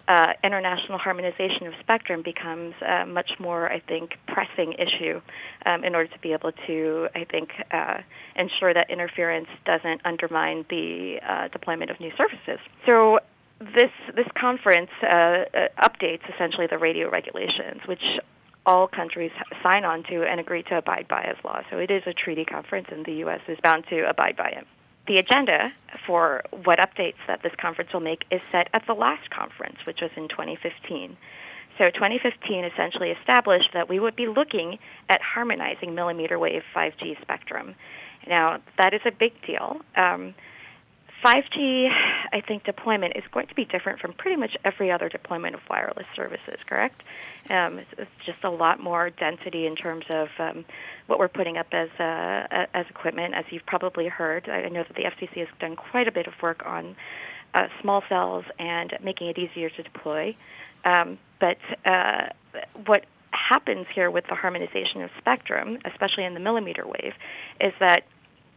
uh, 0.09 0.33
international 0.43 0.99
harmonization 0.99 1.67
of 1.67 1.75
spectrum 1.81 2.23
becomes 2.23 2.75
a 2.83 3.07
much 3.07 3.31
more, 3.39 3.71
I 3.71 3.81
think, 3.81 4.13
pressing 4.27 4.75
issue 4.75 5.21
um, 5.67 5.85
in 5.85 5.95
order 5.95 6.13
to 6.13 6.19
be 6.21 6.33
able 6.33 6.53
to, 6.67 7.09
I 7.15 7.25
think, 7.25 7.51
uh, 7.71 7.99
ensure 8.37 8.75
that 8.75 8.91
interference 8.91 9.49
doesn't 9.65 10.01
undermine 10.05 10.65
the 10.69 11.19
uh, 11.27 11.49
deployment 11.49 11.91
of 11.91 12.01
new 12.01 12.11
services. 12.17 12.59
So 12.89 13.21
this 13.61 13.93
this 14.15 14.27
conference 14.39 14.91
uh, 15.03 15.07
uh, 15.07 15.69
updates 15.83 16.23
essentially 16.35 16.67
the 16.69 16.79
radio 16.79 17.09
regulations, 17.11 17.81
which 17.87 18.03
all 18.67 18.89
countries 18.89 19.31
sign 19.63 19.85
on 19.85 20.03
to 20.05 20.25
and 20.25 20.41
agree 20.41 20.63
to 20.65 20.79
abide 20.79 21.07
by 21.09 21.23
as 21.23 21.37
law. 21.45 21.61
So 21.71 21.79
it 21.79 21.91
is 21.91 22.03
a 22.07 22.13
treaty 22.13 22.45
conference, 22.45 22.89
and 22.91 23.05
the 23.05 23.15
U.S. 23.25 23.41
is 23.49 23.59
bound 23.63 23.85
to 23.91 24.09
abide 24.09 24.37
by 24.37 24.49
it. 24.49 24.67
The 25.07 25.19
agenda 25.19 25.73
for 26.07 26.43
what 26.65 26.79
updates 26.79 27.21
that 27.27 27.43
this 27.43 27.53
conference 27.61 27.93
will 27.93 28.01
make 28.01 28.25
is 28.31 28.41
set 28.51 28.69
at 28.73 28.87
the 28.87 28.95
last 28.95 29.29
conference, 29.31 29.77
which 29.87 30.01
was 30.01 30.11
in 30.17 30.29
2015. 30.29 31.17
So 31.77 31.91
2015 31.91 32.65
essentially 32.65 33.11
established 33.11 33.71
that 33.75 33.89
we 33.89 33.99
would 33.99 34.17
be 34.17 34.29
looking 34.29 34.79
at 35.11 35.21
harmonizing 35.21 35.95
millimeter 35.95 36.39
wave 36.39 36.63
5G 36.75 37.21
spectrum. 37.21 37.75
Now, 38.27 38.61
that 38.79 38.95
is 38.95 39.01
a 39.05 39.11
big 39.11 39.33
deal. 39.47 39.81
Um, 39.97 40.35
5G, 41.25 41.89
I 42.33 42.41
think, 42.43 42.65
deployment 42.65 43.17
is 43.17 43.25
going 43.33 43.47
to 43.47 43.55
be 43.55 43.65
different 43.65 43.99
from 43.99 44.13
pretty 44.13 44.37
much 44.37 44.57
every 44.63 44.93
other 44.93 45.09
deployment 45.09 45.55
of 45.55 45.63
wireless 45.71 46.07
services, 46.15 46.59
correct? 46.67 47.03
Um, 47.49 47.79
it's, 47.79 47.91
it's, 47.97 48.11
just 48.27 48.45
a 48.45 48.51
lot 48.51 48.79
more 48.81 49.11
density 49.11 49.67
in 49.67 49.75
terms 49.75 50.05
of 50.11 50.29
um, 50.39 50.65
what 51.07 51.19
we're 51.19 51.29
putting 51.29 51.57
up 51.57 51.67
as, 51.73 51.89
uh, 51.99 52.67
as 52.75 52.87
equipment. 52.91 53.35
As 53.35 53.45
you've 53.51 53.67
probably 53.67 54.09
heard, 54.09 54.49
I 54.49 54.69
know 54.69 54.85
that 54.87 54.97
the 54.97 55.05
FCC 55.05 55.39
has 55.39 55.49
done 55.61 55.77
quite 55.77 56.09
a 56.09 56.13
bit 56.13 56.27
of 56.27 56.35
work 56.43 56.63
on 56.67 56.95
uh, 57.55 57.69
small 57.81 58.03
cells 58.09 58.45
and 58.59 58.93
making 59.03 59.29
it 59.29 59.39
easier 59.39 59.71
to 59.71 59.83
deploy. 59.83 60.37
Um, 60.85 61.19
but 61.41 61.59
uh, 61.87 62.29
what 62.87 63.05
happens 63.31 63.87
here 63.95 64.11
with 64.11 64.27
the 64.29 64.35
harmonization 64.35 65.03
of 65.03 65.11
spectrum, 65.19 65.79
especially 65.85 66.25
in 66.25 66.35
the 66.35 66.41
millimeter 66.41 66.87
wave, 66.87 67.15
is 67.61 67.73
that 67.81 68.05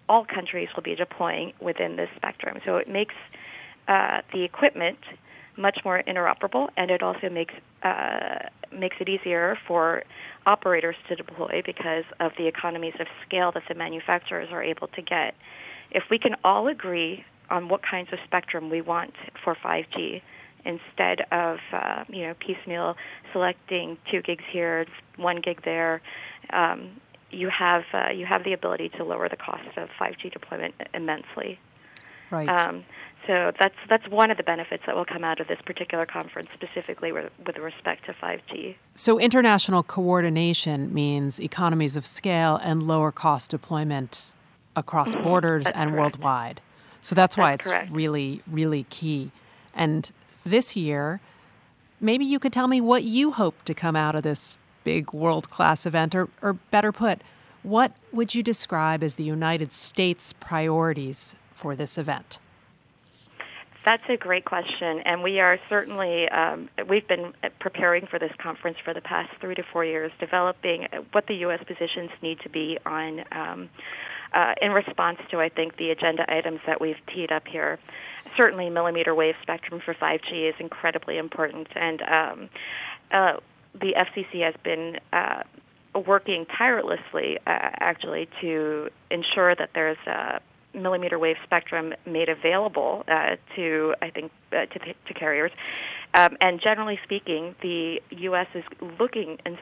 all 0.09 0.25
countries 0.25 0.69
will 0.75 0.83
be 0.83 0.95
deploying 0.95 1.53
within 1.61 1.95
this 1.95 2.09
spectrum. 2.15 2.59
So 2.65 2.77
it 2.77 2.89
makes 2.89 3.15
uh, 3.87 4.21
the 4.33 4.43
equipment 4.43 4.97
much 5.57 5.79
more 5.83 6.03
interoperable, 6.07 6.69
and 6.77 6.91
it 6.91 7.01
also 7.01 7.29
makes 7.29 7.53
uh, 7.83 8.49
makes 8.71 8.97
it 8.99 9.09
easier 9.09 9.57
for 9.67 10.03
operators 10.45 10.95
to 11.09 11.15
deploy 11.15 11.61
because 11.65 12.03
of 12.19 12.31
the 12.37 12.47
economies 12.47 12.93
of 12.99 13.07
scale 13.25 13.51
that 13.53 13.63
the 13.67 13.75
manufacturers 13.75 14.49
are 14.51 14.63
able 14.63 14.87
to 14.89 15.01
get. 15.01 15.33
If 15.91 16.03
we 16.11 16.19
can 16.19 16.35
all 16.43 16.67
agree 16.67 17.23
on 17.49 17.69
what 17.69 17.81
kinds 17.81 18.09
of 18.11 18.19
spectrum 18.25 18.69
we 18.69 18.81
want 18.81 19.13
for 19.43 19.55
5G, 19.55 20.21
instead 20.65 21.21
of 21.31 21.57
uh, 21.71 22.03
you 22.09 22.27
know 22.27 22.33
piecemeal 22.45 22.95
selecting 23.31 23.97
two 24.11 24.21
gigs 24.21 24.43
here, 24.51 24.85
one 25.15 25.41
gig 25.41 25.61
there, 25.63 26.01
um, 26.51 26.91
you 27.31 27.49
have 27.49 27.83
uh, 27.93 28.09
you 28.09 28.25
have 28.25 28.43
the 28.43 28.53
ability 28.53 28.89
to 28.89 29.03
lower 29.03 29.29
the 29.29 29.35
cost 29.35 29.77
of 29.77 29.89
5G 29.99 30.31
deployment 30.31 30.75
immensely. 30.93 31.59
Right. 32.29 32.47
Um, 32.47 32.83
so 33.25 33.51
that's 33.59 33.75
that's 33.89 34.07
one 34.07 34.31
of 34.31 34.37
the 34.37 34.43
benefits 34.43 34.83
that 34.85 34.95
will 34.95 35.05
come 35.05 35.23
out 35.23 35.39
of 35.39 35.47
this 35.47 35.59
particular 35.65 36.05
conference, 36.05 36.49
specifically 36.53 37.11
with, 37.11 37.29
with 37.45 37.57
respect 37.57 38.05
to 38.05 38.13
5G. 38.13 38.75
So 38.95 39.19
international 39.19 39.83
coordination 39.83 40.93
means 40.93 41.39
economies 41.39 41.97
of 41.97 42.05
scale 42.05 42.55
and 42.57 42.83
lower 42.83 43.11
cost 43.11 43.51
deployment 43.51 44.33
across 44.75 45.13
mm-hmm. 45.13 45.23
borders 45.23 45.65
that's 45.65 45.75
and 45.75 45.91
correct. 45.91 46.01
worldwide. 46.01 46.61
So 47.01 47.15
that's, 47.15 47.35
that's 47.35 47.37
why 47.37 47.53
it's 47.53 47.67
correct. 47.67 47.91
really 47.91 48.41
really 48.47 48.85
key. 48.89 49.31
And 49.73 50.09
this 50.45 50.75
year, 50.75 51.19
maybe 51.99 52.23
you 52.23 52.39
could 52.39 52.53
tell 52.53 52.67
me 52.67 52.79
what 52.79 53.03
you 53.03 53.31
hope 53.31 53.63
to 53.65 53.73
come 53.73 53.95
out 53.95 54.15
of 54.15 54.23
this 54.23 54.57
big 54.87 55.11
world 55.11 55.49
class 55.49 55.85
event? 55.85 56.15
Or, 56.15 56.29
or 56.41 56.53
better 56.53 56.93
put, 56.93 57.19
what 57.61 57.91
would 58.13 58.33
you 58.33 58.41
describe 58.41 59.03
as 59.03 59.15
the 59.15 59.23
United 59.25 59.73
States' 59.73 60.31
priorities 60.39 61.35
for 61.51 61.75
this 61.75 61.97
event? 61.97 62.39
That's 63.83 64.09
a 64.09 64.15
great 64.15 64.45
question, 64.45 64.99
and 65.05 65.23
we 65.23 65.41
are 65.41 65.59
certainly 65.67 66.29
um, 66.29 66.69
we've 66.87 67.07
been 67.07 67.33
preparing 67.59 68.05
for 68.05 68.17
this 68.17 68.31
conference 68.37 68.77
for 68.83 68.93
the 68.93 69.01
past 69.01 69.29
three 69.41 69.55
to 69.55 69.63
four 69.63 69.83
years, 69.83 70.11
developing 70.19 70.87
what 71.11 71.27
the 71.27 71.35
U.S. 71.47 71.61
positions 71.65 72.11
need 72.21 72.39
to 72.41 72.49
be 72.49 72.77
on 72.85 73.23
um, 73.33 73.69
uh, 74.33 74.53
in 74.61 74.71
response 74.71 75.19
to 75.31 75.39
I 75.39 75.49
think 75.49 75.77
the 75.77 75.89
agenda 75.91 76.23
items 76.31 76.61
that 76.65 76.79
we've 76.79 77.01
teed 77.13 77.31
up 77.31 77.47
here. 77.47 77.79
Certainly, 78.35 78.69
millimeter 78.69 79.15
wave 79.15 79.35
spectrum 79.41 79.81
for 79.83 79.93
5G 79.93 80.49
is 80.49 80.55
incredibly 80.59 81.17
important, 81.17 81.67
and 81.75 82.01
um, 82.01 82.49
uh, 83.11 83.33
the 83.73 83.93
FCC 83.95 84.43
has 84.43 84.55
been 84.63 84.99
uh, 85.13 85.43
working 86.05 86.45
tirelessly, 86.57 87.37
uh, 87.45 87.69
actually, 87.79 88.27
to 88.41 88.89
ensure 89.09 89.55
that 89.55 89.69
there's 89.73 89.97
a 90.07 90.39
millimeter 90.73 91.17
wave 91.17 91.37
spectrum 91.43 91.93
made 92.05 92.29
available 92.29 93.03
uh, 93.07 93.35
to, 93.55 93.95
I 94.01 94.09
think, 94.09 94.31
uh, 94.51 94.65
to, 94.65 94.79
to, 94.79 95.13
carriers. 95.13 95.51
Um, 96.13 96.37
and 96.41 96.61
generally 96.61 96.99
speaking, 97.03 97.55
the 97.61 98.01
U.S. 98.11 98.47
is 98.53 98.63
looking 98.99 99.37
in, 99.45 99.57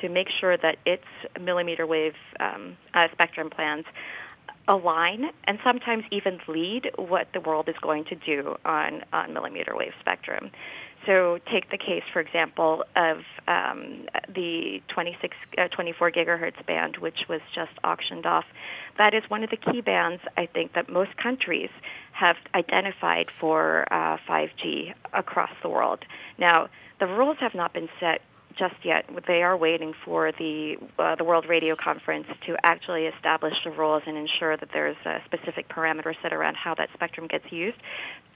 to 0.00 0.08
make 0.08 0.28
sure 0.40 0.56
that 0.56 0.76
its 0.84 1.04
millimeter 1.40 1.86
wave 1.86 2.14
um, 2.40 2.76
uh, 2.94 3.08
spectrum 3.12 3.50
plans 3.50 3.84
align 4.68 5.30
and 5.44 5.58
sometimes 5.62 6.04
even 6.10 6.40
lead 6.48 6.90
what 6.96 7.28
the 7.32 7.40
world 7.40 7.68
is 7.68 7.76
going 7.80 8.04
to 8.04 8.16
do 8.16 8.56
on, 8.64 9.04
on 9.12 9.32
millimeter 9.32 9.76
wave 9.76 9.92
spectrum. 10.00 10.50
So, 11.06 11.38
take 11.50 11.70
the 11.70 11.78
case, 11.78 12.02
for 12.12 12.20
example, 12.20 12.84
of 12.96 13.18
um, 13.46 14.06
the 14.28 14.82
26, 14.88 15.36
uh, 15.56 15.68
24 15.68 16.10
gigahertz 16.10 16.66
band, 16.66 16.96
which 16.96 17.28
was 17.28 17.40
just 17.54 17.70
auctioned 17.84 18.26
off. 18.26 18.44
That 18.98 19.14
is 19.14 19.22
one 19.28 19.44
of 19.44 19.50
the 19.50 19.56
key 19.56 19.80
bands 19.82 20.20
I 20.36 20.46
think 20.46 20.72
that 20.72 20.90
most 20.90 21.16
countries 21.16 21.70
have 22.12 22.36
identified 22.54 23.30
for 23.40 23.86
uh, 23.92 24.18
5G 24.28 24.94
across 25.12 25.50
the 25.62 25.68
world. 25.68 26.04
Now, 26.38 26.68
the 26.98 27.06
rules 27.06 27.36
have 27.38 27.54
not 27.54 27.72
been 27.72 27.88
set 28.00 28.22
just 28.58 28.74
yet. 28.84 29.04
They 29.26 29.42
are 29.42 29.56
waiting 29.56 29.94
for 30.04 30.32
the 30.32 30.76
uh, 30.98 31.14
the 31.14 31.24
World 31.24 31.46
Radio 31.48 31.76
Conference 31.76 32.26
to 32.46 32.56
actually 32.64 33.06
establish 33.06 33.54
the 33.64 33.70
rules 33.70 34.02
and 34.06 34.16
ensure 34.16 34.56
that 34.56 34.70
there's 34.72 34.96
a 35.04 35.20
specific 35.26 35.68
parameter 35.68 36.14
set 36.22 36.32
around 36.32 36.56
how 36.56 36.74
that 36.74 36.88
spectrum 36.94 37.26
gets 37.26 37.52
used. 37.52 37.76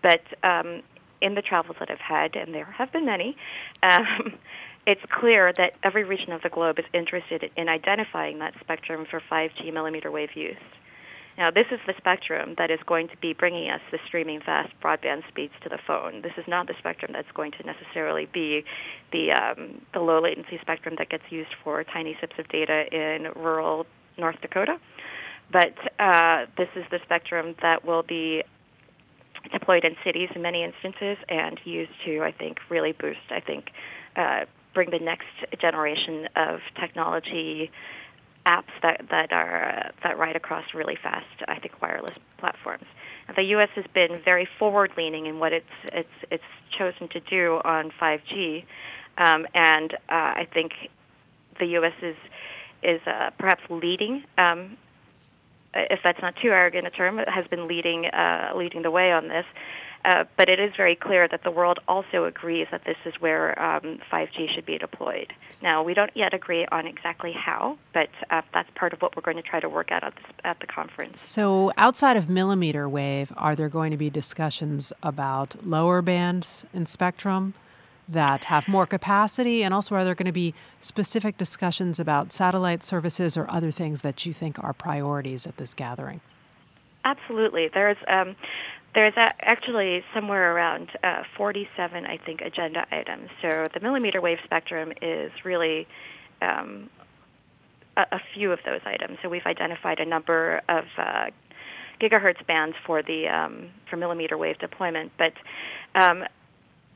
But 0.03 0.23
um, 0.43 0.83
in 1.21 1.35
the 1.35 1.43
travels 1.43 1.77
that 1.81 1.91
I've 1.91 1.99
had, 1.99 2.37
and 2.37 2.55
there 2.55 2.65
have 2.65 2.93
been 2.93 3.07
many, 3.07 3.37
um, 3.83 4.35
it's 4.87 5.01
clear 5.11 5.53
that 5.57 5.73
every 5.83 6.05
region 6.05 6.33
of 6.33 6.43
the 6.43 6.49
globe 6.49 6.79
is 6.79 6.85
interested 6.95 7.51
in 7.57 7.69
identifying 7.69 8.39
that 8.39 8.55
spectrum 8.61 9.07
for 9.11 9.21
5G 9.31 9.73
millimeter 9.73 10.11
wave 10.11 10.31
use. 10.35 10.57
Now, 11.39 11.51
this 11.51 11.67
is 11.71 11.79
the 11.87 11.95
spectrum 11.97 12.55
that 12.59 12.71
is 12.71 12.81
going 12.87 13.09
to 13.09 13.17
be 13.17 13.33
bringing 13.33 13.71
us 13.71 13.81
the 13.91 13.99
streaming 14.07 14.41
fast 14.41 14.73
broadband 14.83 15.27
speeds 15.29 15.55
to 15.63 15.69
the 15.69 15.79
phone. 15.87 16.21
This 16.23 16.33
is 16.37 16.45
not 16.47 16.67
the 16.67 16.75
spectrum 16.79 17.13
that's 17.15 17.31
going 17.33 17.53
to 17.53 17.63
necessarily 17.65 18.29
be 18.33 18.63
the 19.13 19.33
um, 19.33 19.81
the 19.95 20.01
low 20.01 20.21
latency 20.21 20.59
spectrum 20.61 20.97
that 20.99 21.09
gets 21.09 21.23
used 21.31 21.51
for 21.65 21.83
tiny 21.85 22.17
sips 22.21 22.35
of 22.39 22.49
data 22.49 22.85
in 22.93 23.29
rural 23.43 23.87
North 24.19 24.41
Dakota. 24.43 24.79
But 25.53 25.75
uh, 25.99 26.47
this 26.59 26.69
is 26.77 26.85
the 26.91 26.99
spectrum 27.05 27.55
that 27.63 27.85
will 27.85 28.03
be 28.03 28.43
deployed 29.53 29.85
in 29.85 29.97
cities 30.05 30.29
in 30.35 30.43
many 30.43 30.65
instances 30.65 31.17
and 31.29 31.59
used 31.65 31.93
to, 32.05 32.23
I 32.23 32.33
think, 32.33 32.59
really 32.69 32.93
boost, 32.93 33.19
I 33.31 33.41
think, 33.41 33.71
uh, 34.17 34.45
bring 34.75 34.91
the 34.91 34.99
next 34.99 35.27
generation 35.61 36.29
of 36.37 36.61
technology 36.79 37.71
apps 38.47 38.73
that 38.83 39.03
that 39.11 39.33
are 39.33 39.69
uh, 39.69 39.91
that 40.03 40.19
ride 40.19 40.37
across 40.37 40.65
really 40.75 40.97
fast, 41.03 41.27
I 41.49 41.59
think, 41.59 41.81
wireless 41.83 42.17
platforms. 42.39 42.85
The 43.37 43.43
U.S. 43.43 43.69
has 43.77 43.85
been 43.95 44.21
very 44.25 44.49
forward-leaning 44.59 45.27
in 45.27 45.39
what 45.39 45.53
it's 45.53 45.67
it's 45.93 46.09
it's 46.31 46.43
chosen 46.77 47.09
to 47.09 47.21
do 47.21 47.61
on 47.65 47.93
5G, 48.01 48.65
um, 49.19 49.47
and 49.55 49.93
uh, 49.93 49.97
I 50.09 50.49
think 50.53 50.73
the 51.59 51.67
U.S. 51.67 51.93
is 52.03 52.17
is 52.83 53.01
uh, 53.07 53.31
perhaps 53.39 53.63
leading. 53.69 54.25
Um, 54.39 54.77
if 55.75 56.01
that's 56.03 56.21
not 56.21 56.35
too 56.37 56.49
arrogant 56.49 56.87
a 56.87 56.91
term, 56.91 57.19
has 57.19 57.47
been 57.47 57.69
leading 57.69 58.07
uh, 58.07 58.53
leading 58.57 58.83
the 58.83 58.91
way 58.91 59.13
on 59.13 59.29
this. 59.29 59.47
Uh, 60.05 60.25
but 60.39 60.49
it 60.49 60.59
is 60.59 60.73
very 60.77 60.97
clear 60.97 61.29
that 61.29 61.43
the 61.45 61.51
world 61.51 61.79
also 61.87 62.25
agrees 62.25 62.67
that 62.71 62.85
this 62.85 62.97
is 63.05 63.13
where 63.21 63.61
um, 63.61 63.99
5G 64.11 64.49
should 64.55 64.65
be 64.65 64.79
deployed. 64.79 65.33
Now, 65.63 65.83
we 65.83 65.93
don't 65.93 66.11
yet 66.15 66.33
agree 66.33 66.67
on 66.73 66.87
exactly 66.87 67.33
how, 67.33 67.77
but 67.93 68.09
uh, 68.31 68.41
that's 68.55 68.71
part 68.75 68.95
of 68.95 69.03
what 69.03 69.15
we're 69.15 69.23
going 69.23 69.37
to 69.37 69.43
try 69.43 69.61
to 69.61 69.69
work 69.69 69.93
out 69.93 70.03
at, 70.03 70.15
this, 70.17 70.25
at 70.43 70.61
the 70.61 70.67
conference. 70.67 71.21
So, 71.23 71.71
outside 71.77 72.17
of 72.17 72.31
millimeter 72.31 72.89
wave, 72.89 73.31
are 73.37 73.55
there 73.55 73.69
going 73.69 73.91
to 73.91 73.99
be 73.99 74.09
discussions 74.09 74.91
about 75.03 75.67
lower 75.67 76.01
bands 76.01 76.65
in 76.73 76.87
spectrum? 76.87 77.53
That 78.13 78.45
have 78.45 78.69
more 78.69 78.87
capacity? 78.87 79.63
And 79.63 79.73
also, 79.73 79.95
are 79.95 80.05
there 80.05 80.15
going 80.15 80.27
to 80.27 80.33
be 80.33 80.55
specific 80.81 81.37
discussions 81.37 82.01
about 82.01 82.33
satellite 82.33 82.83
services 82.83 83.37
or 83.37 83.51
other 83.51 83.71
things 83.71 84.03
that 84.03 84.27
you 84.27 84.33
think 84.33 84.63
are 84.63 84.73
priorities 84.73 85.47
at 85.47 85.57
this 85.57 85.75
gathering? 85.75 86.21
Absolutely. 87.05 87.69
There's 87.73 87.97
um, 88.09 88.37
there's 88.95 89.15
actually 89.17 90.03
somewhere 90.13 90.55
around 90.55 90.91
uh, 91.05 91.23
47, 91.37 92.07
I 92.07 92.17
think, 92.17 92.41
agenda 92.41 92.87
items. 92.91 93.31
So 93.41 93.67
the 93.73 93.81
millimeter 93.81 94.21
wave 94.21 94.39
spectrum 94.45 94.93
is 95.01 95.31
really 95.45 95.87
um, 96.43 96.91
a, 97.97 98.03
a, 98.13 98.21
few 98.35 98.51
of 98.51 98.59
those 98.65 98.81
items. 98.85 99.19
So 99.23 99.29
we've 99.29 99.47
identified 99.47 100.01
a 100.01 100.05
number 100.05 100.61
of 100.69 100.85
uh, 100.99 101.27
gigahertz 102.01 102.45
bands 102.47 102.77
for 102.85 103.03
the 103.03 103.29
um, 103.29 103.69
for 103.89 103.97
millimeter 103.97 104.37
wave 104.37 104.59
deployment, 104.59 105.13
but 105.19 105.35
um, 105.95 106.25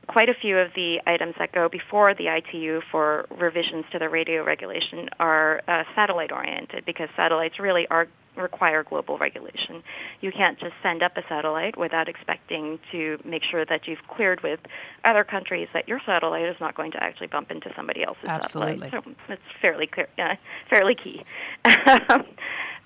quite 0.07 0.29
a 0.29 0.33
few 0.33 0.57
of 0.57 0.69
the 0.75 1.01
items 1.05 1.35
that 1.39 1.51
go 1.51 1.69
before 1.69 2.13
the 2.13 2.27
ITU 2.27 2.81
for 2.91 3.25
revisions 3.29 3.85
to 3.91 3.99
the 3.99 4.09
radio 4.09 4.43
regulation 4.43 5.09
are 5.19 5.61
uh, 5.67 5.83
satellite 5.95 6.31
oriented 6.31 6.85
because 6.85 7.09
satellites 7.15 7.59
really 7.59 7.87
are 7.89 8.07
require 8.37 8.83
global 8.83 9.17
regulation. 9.17 9.81
You 10.21 10.31
can't 10.31 10.59
just 10.59 10.73
send 10.83 11.01
up 11.03 11.17
a 11.17 11.21
satellite 11.29 11.77
without 11.77 12.09
expecting 12.09 12.79
to 12.91 13.17
make 13.23 13.43
sure 13.49 13.65
that 13.65 13.87
you've 13.87 14.05
cleared 14.13 14.43
with 14.43 14.59
other 15.03 15.23
countries 15.23 15.67
that 15.73 15.87
your 15.87 16.01
satellite 16.05 16.49
is 16.49 16.55
not 16.59 16.75
going 16.75 16.91
to 16.91 17.03
actually 17.03 17.27
bump 17.27 17.51
into 17.51 17.69
somebody 17.75 18.03
else's 18.03 18.25
Absolutely. 18.25 18.89
satellite. 18.89 19.15
So 19.27 19.33
it's 19.33 19.41
fairly 19.61 19.87
clear, 19.87 20.07
uh, 20.17 20.35
fairly 20.69 20.95
key. 20.95 21.23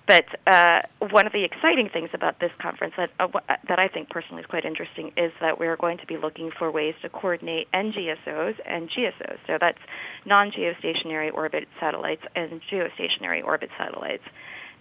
But 0.10 0.26
uh, 0.48 0.82
one 1.12 1.28
of 1.28 1.34
the 1.34 1.44
exciting 1.44 1.88
things 1.88 2.10
about 2.14 2.40
this 2.40 2.50
conference 2.60 2.96
that 2.98 3.12
uh, 3.20 3.28
that 3.68 3.78
I 3.78 3.88
think 3.88 4.10
personally 4.10 4.42
is 4.42 4.48
quite 4.48 4.66
interesting 4.66 5.12
is 5.16 5.32
that 5.40 5.60
we 5.60 5.68
are 5.68 5.78
going 5.78 6.00
to 6.00 6.08
be 6.08 6.18
looking 6.18 6.50
for 6.50 6.72
ways 6.72 6.96
to 7.04 7.10
coordinate 7.10 7.72
NGSOs 7.74 8.56
and 8.66 8.90
GSOs. 8.90 9.38
So 9.46 9.60
that's 9.62 9.78
non-geostationary 10.26 11.32
orbit 11.32 11.68
satellites 11.80 12.24
and 12.36 12.60
geostationary 12.72 13.44
orbit 13.44 13.70
satellites. 13.78 14.24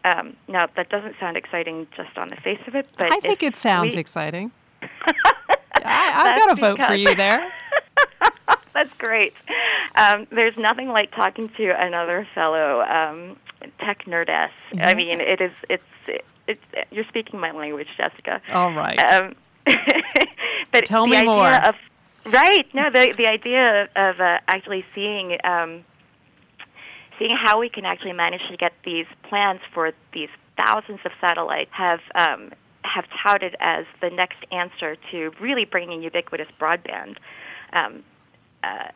Um, 0.03 0.35
now 0.49 0.67
that 0.77 0.89
doesn't 0.89 1.17
sound 1.21 1.37
exciting 1.37 1.87
just 1.95 2.17
on 2.17 2.29
the 2.29 2.37
face 2.37 2.61
of 2.67 2.75
it, 2.75 2.89
but 2.97 3.13
I 3.13 3.21
think 3.21 3.43
it 3.43 3.55
sounds 3.55 3.97
we... 3.97 4.01
exciting. 4.01 4.51
I, 5.85 5.85
have 5.85 6.37
got 6.37 6.53
a 6.53 6.55
vote 6.59 6.81
for 6.87 6.95
you 6.95 7.15
there. 7.15 7.53
That's 8.73 8.95
great. 8.95 9.35
Um, 9.95 10.27
there's 10.31 10.57
nothing 10.57 10.89
like 10.89 11.11
talking 11.11 11.51
to 11.51 11.85
another 11.85 12.27
fellow 12.35 12.81
um, 12.81 13.37
tech 13.79 14.05
nerdess. 14.05 14.51
Mm-hmm. 14.73 14.81
I 14.81 14.95
mean, 14.95 15.21
it 15.21 15.41
is 15.41 15.53
it's 15.69 15.83
it's 16.47 16.63
you're 16.91 17.05
speaking 17.05 17.41
my 17.41 17.53
language, 17.53 17.89
Jessica. 17.97 18.41
All 18.53 18.73
right. 18.73 18.99
Um, 19.13 19.35
but 20.73 20.85
tell 20.85 21.05
the 21.05 21.11
me 21.11 21.17
idea 21.19 21.31
more. 21.31 21.55
Of, 21.55 21.75
right. 22.27 22.67
No, 22.75 22.91
the 22.91 23.15
the 23.17 23.29
idea 23.29 23.89
of 23.97 24.21
uh, 24.21 24.39
actually 24.49 24.85
seeing 24.95 25.39
um, 25.45 25.85
seeing 27.19 27.37
how 27.37 27.61
we 27.61 27.69
can 27.69 27.85
actually 27.85 28.13
manage 28.13 28.43
to 28.51 28.57
get 28.57 28.73
these 28.85 29.07
plans 29.25 29.61
for 29.73 29.93
these 30.13 30.31
thousands 30.57 31.01
of 31.05 31.13
satellites 31.21 31.71
have 31.73 32.01
um, 32.15 32.51
have 32.83 33.05
touted 33.23 33.55
as 33.61 33.85
the 34.01 34.11
next 34.11 34.39
answer 34.51 34.97
to 35.11 35.31
really 35.41 35.65
bringing 35.65 36.03
ubiquitous 36.03 36.49
broadband. 36.61 37.17
Um, 37.73 38.05
uh, 38.65 38.89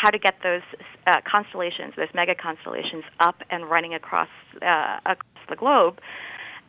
how 0.00 0.10
to 0.10 0.18
get 0.18 0.34
those 0.42 0.62
uh, 1.06 1.16
constellations, 1.30 1.94
those 1.96 2.08
mega 2.14 2.34
constellations, 2.34 3.04
up 3.20 3.36
and 3.50 3.68
running 3.68 3.94
across 3.94 4.28
uh, 4.62 4.98
across 5.04 5.44
the 5.48 5.56
globe, 5.56 5.98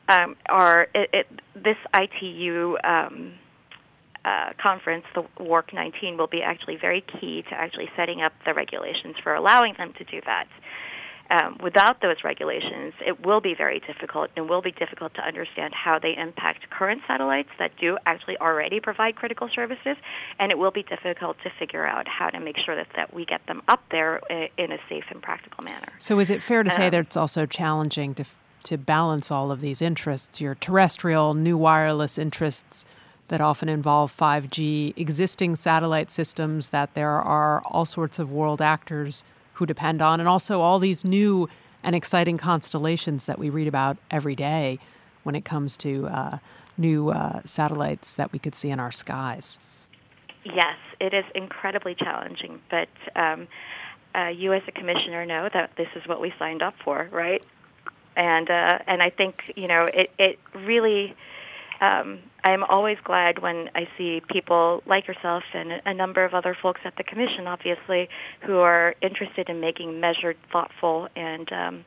um, 0.10 0.36
are 0.48 0.88
it, 0.96 1.10
it, 1.14 1.28
this 1.54 1.78
ITU 1.94 2.78
um, 2.84 3.34
uh, 4.26 4.52
conference, 4.62 5.06
the 5.16 5.24
WARC 5.40 5.74
19, 5.74 6.18
will 6.18 6.28
be 6.28 6.42
actually 6.42 6.78
very 6.80 7.02
key 7.20 7.44
to 7.50 7.56
actually 7.56 7.90
setting 7.96 8.22
up 8.22 8.34
the 8.46 8.54
regulations 8.54 9.16
for 9.24 9.34
allowing 9.34 9.76
them 9.78 9.94
to 9.98 10.04
do 10.06 10.20
that 10.26 10.48
um, 11.30 11.58
without 11.62 12.02
those 12.02 12.18
regulations, 12.24 12.94
it 13.06 13.24
will 13.26 13.40
be 13.40 13.54
very 13.54 13.80
difficult 13.86 14.32
and 14.36 14.50
will 14.50 14.62
be 14.62 14.72
difficult 14.72 15.14
to 15.16 15.22
understand 15.22 15.74
how 15.74 16.00
they 16.00 16.16
impact 16.18 16.70
current 16.70 17.02
satellites 17.08 17.50
that 17.60 17.72
do 17.80 17.98
actually 18.06 18.38
already 18.38 18.80
provide 18.80 19.16
critical 19.16 19.50
services, 19.54 19.96
and 20.40 20.52
it 20.52 20.58
will 20.58 20.72
be 20.72 20.84
difficult 20.84 21.38
to 21.44 21.50
figure 21.60 21.86
out 21.86 22.08
how 22.08 22.30
to 22.30 22.40
make 22.40 22.58
sure 22.58 22.76
that, 22.76 22.88
that 22.96 23.14
we 23.14 23.26
get 23.26 23.46
them 23.48 23.62
up 23.68 23.84
there 23.92 24.22
in 24.58 24.72
a 24.72 24.78
safe 24.90 25.06
and 25.12 25.22
practical 25.22 25.64
manner. 25.64 25.92
So, 26.00 26.20
is 26.20 26.32
it 26.32 26.42
fair 26.42 26.64
to 26.64 26.70
say 26.70 26.86
um, 26.86 26.92
that 26.92 27.00
it's 27.02 27.18
also 27.18 27.46
challenging 27.46 28.16
to 28.16 28.26
to 28.62 28.78
balance 28.78 29.32
all 29.32 29.52
of 29.52 29.62
these 29.62 29.82
interests, 29.82 30.42
your 30.42 30.56
terrestrial, 30.56 31.34
new 31.34 31.58
wireless 31.58 32.18
interests? 32.18 32.86
that 33.30 33.42
often 33.42 33.70
involve 33.70 34.16
5G, 34.18 34.94
existing 34.98 35.56
satellite 35.56 36.10
systems, 36.10 36.70
that 36.70 36.96
there 36.96 37.12
are 37.12 37.62
all 37.66 37.86
sorts 37.86 38.18
of 38.18 38.32
world 38.32 38.60
actors 38.60 39.24
who 39.60 39.66
depend 39.66 40.02
on, 40.02 40.20
and 40.20 40.28
also 40.28 40.62
all 40.62 40.80
these 40.80 41.06
new 41.06 41.48
and 41.84 41.96
exciting 41.96 42.38
constellations 42.38 43.26
that 43.26 43.38
we 43.38 43.50
read 43.50 43.68
about 43.68 43.98
every 44.10 44.36
day 44.36 44.80
when 45.24 45.36
it 45.36 45.46
comes 45.46 45.78
to 45.78 46.08
uh, 46.08 46.38
new 46.78 47.10
uh, 47.10 47.42
satellites 47.46 48.16
that 48.16 48.32
we 48.32 48.40
could 48.40 48.56
see 48.56 48.70
in 48.70 48.80
our 48.80 48.92
skies. 48.92 49.60
Yes, 50.44 50.78
it 51.00 51.14
is 51.14 51.26
incredibly 51.36 51.94
challenging, 51.94 52.62
but 52.72 52.88
um, 53.16 53.48
uh, 54.16 54.28
you 54.30 54.54
as 54.54 54.64
a 54.68 54.72
commissioner 54.72 55.26
know 55.26 55.50
that 55.54 55.72
this 55.76 55.90
is 55.96 56.08
what 56.08 56.22
we 56.22 56.34
signed 56.40 56.62
up 56.62 56.74
for, 56.84 57.10
right? 57.12 57.44
And 58.16 58.50
uh, 58.50 58.80
and 58.88 59.04
I 59.04 59.10
think 59.10 59.54
you 59.56 59.68
know 59.68 59.86
it 59.86 60.10
it 60.18 60.40
really 60.54 61.16
um, 61.82 62.20
I'm 62.44 62.64
always 62.64 62.98
glad 63.04 63.42
when 63.42 63.70
I 63.76 63.88
see 63.98 64.22
people 64.30 64.82
like 64.86 65.08
yourself 65.08 65.44
and 65.54 65.82
a 65.86 65.94
number 65.94 66.24
of 66.26 66.34
other 66.34 66.56
folks 66.60 66.82
at 66.84 66.96
the 66.98 67.04
commission, 67.04 67.48
obviously, 67.48 68.10
who 68.46 68.60
are 68.60 68.96
interested 69.02 69.50
in 69.50 69.60
making 69.60 70.00
measured, 70.00 70.38
thoughtful, 70.52 71.08
and 71.16 71.52
um, 71.52 71.86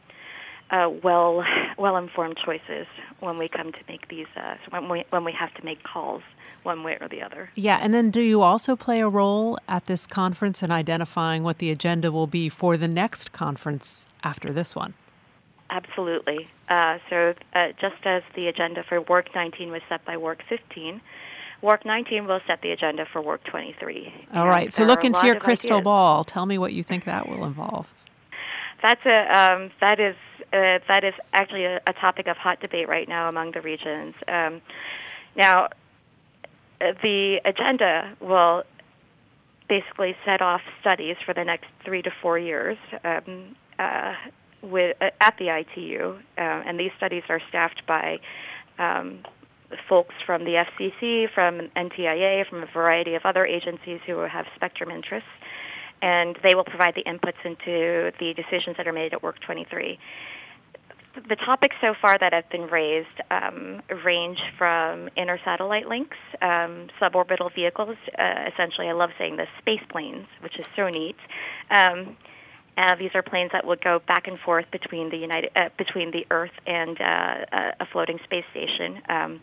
uh, 0.70 0.88
well 1.02 1.44
well 1.78 1.96
informed 1.96 2.38
choices 2.44 2.87
when 3.20 3.38
we 3.38 3.48
come 3.48 3.72
to 3.72 3.78
make 3.88 4.09
these 4.09 4.26
uh, 4.37 4.55
when 4.70 4.88
we 4.88 5.05
when 5.11 5.24
we 5.24 5.33
have 5.33 5.52
to 5.55 5.64
make 5.64 5.83
calls 5.83 6.22
one 6.62 6.83
way 6.83 6.96
or 7.00 7.09
the 7.09 7.22
other. 7.22 7.50
Yeah, 7.55 7.78
and 7.83 7.92
then 7.92 8.11
do 8.11 8.20
you 8.20 8.40
also 8.40 8.76
play 8.76 9.00
a 9.00 9.09
role 9.09 9.59
at 9.68 9.87
this 9.87 10.07
conference 10.07 10.62
in 10.62 10.70
identifying 10.70 11.42
what 11.42 11.59
the 11.59 11.70
agenda 11.70 12.11
will 12.11 12.26
be 12.26 12.48
for 12.48 12.76
the 12.76 12.88
next 12.88 13.33
conference 13.33 14.07
after 14.24 14.52
this 14.52 14.74
one? 14.74 14.94
Absolutely. 15.72 16.50
Uh, 16.68 16.98
so, 17.08 17.32
uh, 17.54 17.68
just 17.80 17.94
as 18.04 18.22
the 18.37 18.46
agenda 18.48 18.85
for 18.87 19.00
WRC 19.00 19.35
19 19.35 19.70
was 19.70 19.80
set 19.88 20.04
by 20.04 20.16
WRC 20.16 20.42
15, 20.46 21.00
WRC 21.62 21.85
19 21.87 22.26
will 22.26 22.40
set 22.46 22.61
the 22.61 22.72
agenda 22.72 23.06
for 23.11 23.22
WRC 23.22 23.44
23. 23.44 24.14
All 24.35 24.46
right. 24.46 24.70
So, 24.70 24.85
look 24.85 25.02
into 25.02 25.26
your 25.26 25.37
crystal 25.37 25.78
ideas. 25.78 25.85
ball. 25.85 26.24
Tell 26.24 26.44
me 26.44 26.58
what 26.58 26.74
you 26.74 26.82
think 26.82 27.04
that 27.06 27.26
will 27.26 27.46
involve. 27.46 27.92
That's 28.82 29.00
a 29.06 29.52
um, 29.52 29.70
that 29.80 29.98
is 29.98 30.16
uh, 30.52 30.85
that 30.88 31.04
is 31.04 31.14
actually 31.32 31.64
a, 31.64 31.76
a, 31.87 31.92
topic 31.94 32.26
of 32.26 32.37
hot 32.37 32.61
debate 32.61 32.87
right 32.87 33.08
now 33.08 33.30
among 33.30 33.52
the 33.52 33.62
regions. 33.62 34.14
Um, 34.28 34.61
now, 35.37 35.68
uh, 36.80 36.92
the 37.02 37.40
agenda 37.46 38.14
will 38.20 38.64
basically 39.68 40.14
set 40.26 40.42
off 40.42 40.61
studies 40.82 41.16
for 41.24 41.32
the 41.32 41.44
next 41.44 41.66
three 41.82 42.02
to 42.02 42.11
four 42.20 42.38
years. 42.38 42.76
Um, 43.04 43.56
uh, 43.78 44.14
with 44.62 44.96
uh, 45.01 45.11
at 45.20 45.35
the 45.38 45.48
ITU, 45.48 46.18
uh, 46.38 46.40
and 46.40 46.79
these 46.79 46.92
studies 46.96 47.22
are 47.29 47.40
staffed 47.48 47.83
by 47.87 48.18
um, 48.79 49.20
folks 49.88 50.14
from 50.27 50.44
the 50.44 50.64
FCC, 50.64 51.27
from 51.35 51.68
NTIA, 51.77 52.48
from 52.48 52.62
a 52.62 52.66
variety 52.72 53.14
of 53.14 53.22
other 53.25 53.44
agencies 53.46 54.01
who 54.07 54.18
have 54.18 54.46
spectrum 54.55 54.90
interests, 54.90 55.29
and 56.01 56.38
they 56.42 56.55
will 56.55 56.64
provide 56.64 56.94
the 56.94 57.05
inputs 57.05 57.44
into 57.44 58.12
the 58.18 58.35
decisions 58.35 58.77
that 58.77 58.87
are 58.87 58.92
made 58.92 59.14
at 59.14 59.22
WRC 59.22 59.40
23. 59.40 59.98
the 61.29 61.37
topics 61.37 61.77
so 61.81 61.94
far 62.01 62.16
that 62.18 62.33
have 62.33 62.48
been 62.51 62.66
raised 62.68 63.20
um, 63.31 63.83
range 64.05 64.38
from 64.57 65.09
inter 65.16 65.38
satellite 65.44 65.87
links, 65.87 66.16
um, 66.40 66.88
suborbital 67.01 67.55
vehicles. 67.55 67.96
Uh, 68.18 68.44
essentially, 68.53 68.88
I 68.88 68.92
love 68.92 69.11
saying 69.18 69.37
this 69.37 69.48
space 69.59 69.83
planes, 69.90 70.27
which 70.40 70.59
is 70.59 70.66
so 70.75 70.88
neat. 70.88 71.16
Um, 71.70 72.16
uh, 72.76 72.96
these 72.96 73.11
are 73.14 73.22
planes 73.22 73.50
that 73.52 73.66
would 73.66 73.82
go 73.82 74.00
back 74.06 74.26
and 74.26 74.38
forth 74.38 74.64
between 74.70 75.11
the 75.11 75.16
United 75.16 75.50
uh, 75.54 75.68
between 75.76 76.11
the 76.11 76.26
Earth 76.30 76.52
and 76.66 77.00
uh, 77.00 77.72
a 77.80 77.87
floating 77.92 78.18
space 78.24 78.44
station. 78.50 79.02
Um, 79.08 79.40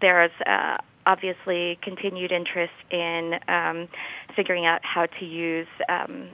there's 0.00 0.32
uh, 0.46 0.76
obviously 1.06 1.78
continued 1.82 2.32
interest 2.32 2.72
in 2.90 3.34
um, 3.48 3.88
figuring 4.36 4.66
out 4.66 4.80
how 4.82 5.06
to 5.06 5.24
use 5.24 5.68
um, 5.88 6.28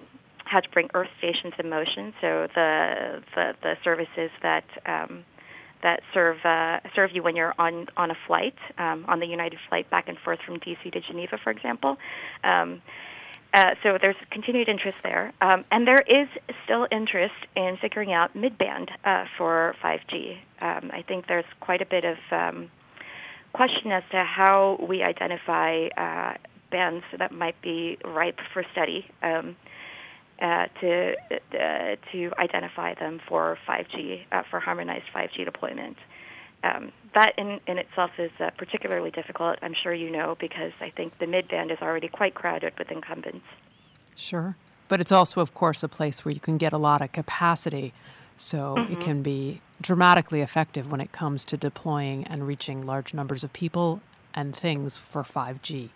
how 0.45 0.61
to 0.61 0.71
bring 0.71 0.89
Earth 0.95 1.11
stations 1.19 1.55
in 1.59 1.69
motion. 1.69 2.15
So 2.21 2.49
the 2.55 3.23
the, 3.35 3.55
the 3.63 3.75
services 3.85 4.31
that 4.43 4.65
um, 4.87 5.25
that 5.83 6.01
serve 6.15 6.39
uh, 6.45 6.81
serve 6.95 7.11
you 7.13 7.23
when 7.23 7.37
you're 7.37 7.55
on 7.59 7.89
on 7.97 8.11
a 8.11 8.17
flight 8.27 8.57
um, 8.79 9.05
on 9.07 9.21
the 9.21 9.27
United 9.27 9.59
flight 9.69 9.91
back 9.91 10.09
and 10.09 10.19
forth 10.19 10.39
from 10.47 10.59
DC 10.61 10.93
to 10.93 11.01
Geneva, 11.01 11.39
for 11.43 11.51
example. 11.51 11.99
Uh, 13.55 13.71
so 13.85 13.99
there's 14.01 14.17
continued 14.33 14.69
interest 14.69 14.99
there, 15.05 15.33
um, 15.41 15.65
and 15.71 15.87
there 15.87 16.03
is 16.09 16.27
still 16.65 16.89
interest 16.91 17.35
in 17.55 17.79
figuring 17.81 18.13
out 18.13 18.35
midband 18.35 18.89
uh, 19.05 19.27
for 19.39 19.77
5G. 19.81 20.39
Um, 20.61 20.91
I 20.93 21.05
think 21.07 21.29
there's 21.29 21.45
quite 21.61 21.81
a 21.81 21.87
bit 21.87 22.05
of 22.05 22.17
um, 22.33 22.69
question 23.53 23.93
as 23.93 24.03
to 24.11 24.25
how 24.25 24.85
we 24.89 25.05
identify 25.05 25.87
uh, 25.97 26.35
bands 26.73 27.05
that 27.17 27.31
might 27.31 27.55
be 27.63 27.97
ripe 28.05 28.41
for 28.53 28.65
study. 28.73 29.07
Um, 29.23 29.55
uh, 30.43 30.67
to 30.81 31.15
uh, 31.31 31.95
to 32.11 32.33
identify 32.39 32.93
them 32.95 33.21
for 33.29 33.57
5G 33.69 34.23
uh, 34.33 34.43
for 34.51 34.59
harmonized 34.59 35.05
5G 35.15 35.45
deployment. 35.45 35.97
Um, 36.65 36.93
that 37.13 37.35
in, 37.37 37.61
in 37.67 37.77
itself 37.77 38.13
is 38.19 38.31
uh, 38.41 38.51
particularly 38.57 39.11
difficult. 39.11 39.59
I'm 39.61 39.75
sure 39.75 39.93
you 39.93 40.11
know 40.11 40.35
because 40.41 40.73
I 40.81 40.89
think 40.91 41.19
the 41.19 41.27
midband 41.27 41.71
is 41.71 41.79
already 41.83 42.09
quite 42.09 42.35
crowded 42.35 42.73
with 42.79 42.91
incumbents. 42.91 43.45
Sure, 44.17 44.57
but 44.89 45.01
it's 45.01 45.13
also, 45.13 45.41
of 45.43 45.53
course, 45.53 45.83
a 45.83 45.89
place 45.89 46.25
where 46.25 46.33
you 46.33 46.41
can 46.41 46.57
get 46.57 46.73
a 46.73 46.79
lot 46.79 47.03
of 47.03 47.13
capacity, 47.13 47.93
so 48.39 48.77
mm-hmm. 48.77 48.93
it 48.95 49.01
can 49.01 49.23
be 49.23 49.61
dramatically 49.81 50.41
effective 50.41 50.91
when 50.91 51.01
it 51.01 51.13
comes 51.13 51.45
to 51.45 51.57
deploying 51.59 52.25
and 52.25 52.47
reaching 52.47 52.81
large 52.81 53.13
numbers 53.13 53.45
of 53.45 53.53
people 53.53 54.01
and 54.33 54.57
things 54.57 54.97
for 54.97 55.23
5G. 55.23 55.91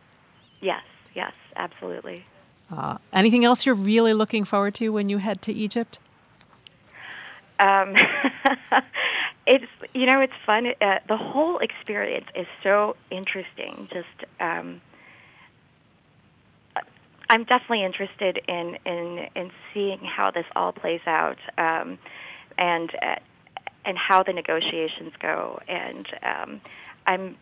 Yes, 0.61 0.83
yes, 1.14 1.33
absolutely. 1.57 2.26
Uh, 2.70 2.98
anything 3.12 3.44
else 3.44 3.64
you're 3.64 3.74
really 3.74 4.12
looking 4.12 4.44
forward 4.44 4.74
to 4.74 4.90
when 4.90 5.09
you 5.09 5.18
head 5.18 5.40
to 5.42 5.52
Egypt? 5.52 5.98
Um, 7.59 7.94
it's 9.49 9.65
you 9.95 10.07
know 10.07 10.21
it's 10.21 10.35
fun. 10.45 10.67
Uh, 10.81 10.99
the 11.09 11.17
whole 11.17 11.59
experience 11.59 12.27
is 12.35 12.47
so 12.63 12.97
interesting. 13.11 13.89
Just 13.91 14.31
um, 14.39 14.81
I'm 17.31 17.45
definitely 17.45 17.83
interested 17.83 18.41
in 18.47 18.79
in 18.85 19.27
in 19.35 19.51
seeing 19.73 20.01
how 20.01 20.31
this 20.31 20.45
all 20.55 20.73
plays 20.73 21.01
out, 21.07 21.39
um, 21.57 21.99
and 22.59 22.91
uh, 23.03 23.17
and 23.87 23.97
how 23.97 24.23
the 24.23 24.35
negotiations 24.35 25.13
go. 25.19 25.59
And 25.67 26.07
um, 26.23 26.61
I'm 27.07 27.37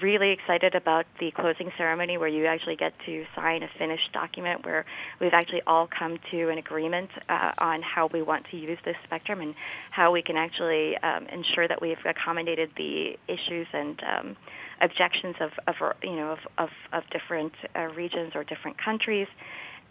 really 0.00 0.30
excited 0.30 0.74
about 0.74 1.06
the 1.18 1.30
closing 1.32 1.72
ceremony 1.76 2.16
where 2.16 2.28
you 2.28 2.46
actually 2.46 2.76
get 2.76 2.94
to 3.06 3.26
sign 3.34 3.62
a 3.62 3.68
finished 3.68 4.12
document 4.12 4.64
where 4.64 4.84
we've 5.18 5.34
actually 5.34 5.62
all 5.66 5.86
come 5.88 6.18
to 6.30 6.48
an 6.48 6.58
agreement 6.58 7.10
uh, 7.28 7.52
on 7.58 7.82
how 7.82 8.06
we 8.06 8.22
want 8.22 8.46
to 8.50 8.56
use 8.56 8.78
this 8.84 8.96
spectrum 9.04 9.40
and 9.40 9.54
how 9.90 10.12
we 10.12 10.22
can 10.22 10.36
actually 10.36 10.96
um, 10.98 11.26
ensure 11.26 11.66
that 11.66 11.82
we've 11.82 12.04
accommodated 12.04 12.70
the 12.76 13.18
issues 13.26 13.66
and 13.72 14.00
um, 14.04 14.36
objections 14.80 15.36
of, 15.40 15.52
of 15.66 15.74
you 16.02 16.14
know 16.14 16.32
of, 16.32 16.38
of, 16.56 16.70
of 16.92 17.10
different 17.10 17.52
uh, 17.74 17.80
regions 17.94 18.32
or 18.34 18.44
different 18.44 18.78
countries 18.78 19.26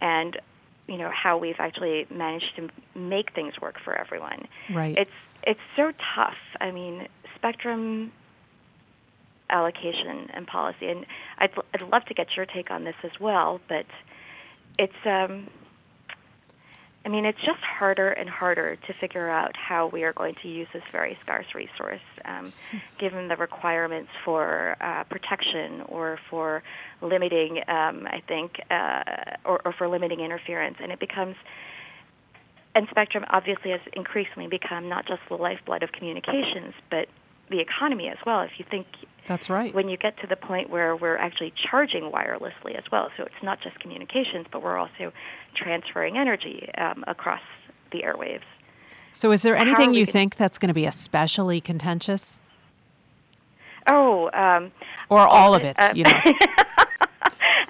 and 0.02 0.40
you 0.88 0.98
know 0.98 1.12
how 1.14 1.38
we've 1.38 1.60
actually 1.60 2.08
managed 2.10 2.56
to 2.56 2.70
make 2.96 3.34
things 3.34 3.60
work 3.62 3.80
for 3.84 3.96
everyone. 3.96 4.48
Right. 4.72 4.98
It's 4.98 5.12
it's 5.44 5.60
so 5.76 5.92
tough. 6.16 6.38
I 6.60 6.72
mean, 6.72 7.08
spectrum 7.36 8.12
allocation 9.50 10.30
and 10.34 10.48
policy. 10.48 10.88
And 10.88 11.06
I'd, 11.38 11.52
I'd 11.74 11.82
love 11.82 12.06
to 12.06 12.14
get 12.14 12.28
your 12.36 12.46
take 12.46 12.72
on 12.72 12.84
this 12.84 12.96
as 13.04 13.12
well, 13.20 13.60
but 13.68 13.86
it's, 14.78 14.94
um, 15.06 15.48
I 17.06 17.10
mean, 17.10 17.26
it's 17.26 17.40
just 17.40 17.62
harder 17.62 18.10
and 18.10 18.30
harder 18.30 18.76
to 18.76 18.94
figure 18.94 19.30
out 19.30 19.56
how 19.56 19.88
we 19.88 20.04
are 20.04 20.14
going 20.14 20.36
to 20.42 20.50
use 20.50 20.68
this 20.74 20.84
very 20.92 21.18
scarce 21.22 21.48
resource, 21.56 22.02
um, 22.26 22.44
given 23.00 23.28
the 23.28 23.36
requirements 23.38 24.12
for 24.24 24.76
uh, 24.82 25.04
protection 25.06 25.82
or 25.88 26.20
for 26.30 26.62
limiting, 27.02 27.60
um, 27.68 28.08
I 28.08 28.22
think, 28.28 28.60
uh, 28.70 29.04
or, 29.46 29.62
or 29.66 29.74
for 29.74 29.88
limiting 29.88 30.20
interference. 30.20 30.78
And 30.82 30.92
it 30.92 31.00
becomes 31.00 31.36
and 32.76 32.88
spectrum 32.90 33.26
obviously 33.30 33.72
has 33.72 33.82
increasingly 33.94 34.48
become 34.48 34.90
not 34.90 35.08
just 35.08 35.22
the 35.28 35.36
lifeblood 35.36 35.84
of 35.84 35.92
communications, 35.92 36.74
but 36.90 37.08
the 37.50 37.60
economy 37.60 38.08
as 38.10 38.18
well. 38.26 38.42
If 38.42 38.52
you 38.58 38.66
think 38.70 38.88
that's 39.28 39.50
right, 39.50 39.74
when 39.74 39.90
you 39.90 39.98
get 39.98 40.18
to 40.22 40.28
the 40.28 40.36
point 40.36 40.70
where 40.70 40.96
we're 40.96 41.18
actually 41.18 41.54
charging 41.70 42.12
wirelessly 42.12 42.76
as 42.78 42.84
well, 42.92 43.10
so 43.18 43.24
it's 43.24 43.44
not 43.44 43.62
just 43.62 43.80
communications, 43.80 44.48
but 44.52 44.64
we're 44.64 44.78
also 44.78 45.12
transferring 45.56 46.18
energy 46.18 46.70
um, 46.78 47.04
across 47.08 47.42
the 47.92 48.02
airwaves. 48.02 48.42
So, 49.12 49.32
is 49.32 49.42
there 49.42 49.56
anything 49.56 49.94
you 49.94 50.06
think 50.06 50.36
that's 50.36 50.58
going 50.58 50.68
to 50.68 50.74
be 50.74 50.86
especially 50.86 51.62
contentious? 51.62 52.40
Oh, 53.88 54.30
um, 54.34 54.72
or 55.10 55.20
all 55.20 55.56
of 55.56 55.64
it, 55.64 55.76
uh, 55.80 55.94
you 55.96 56.04
know. 56.06 56.12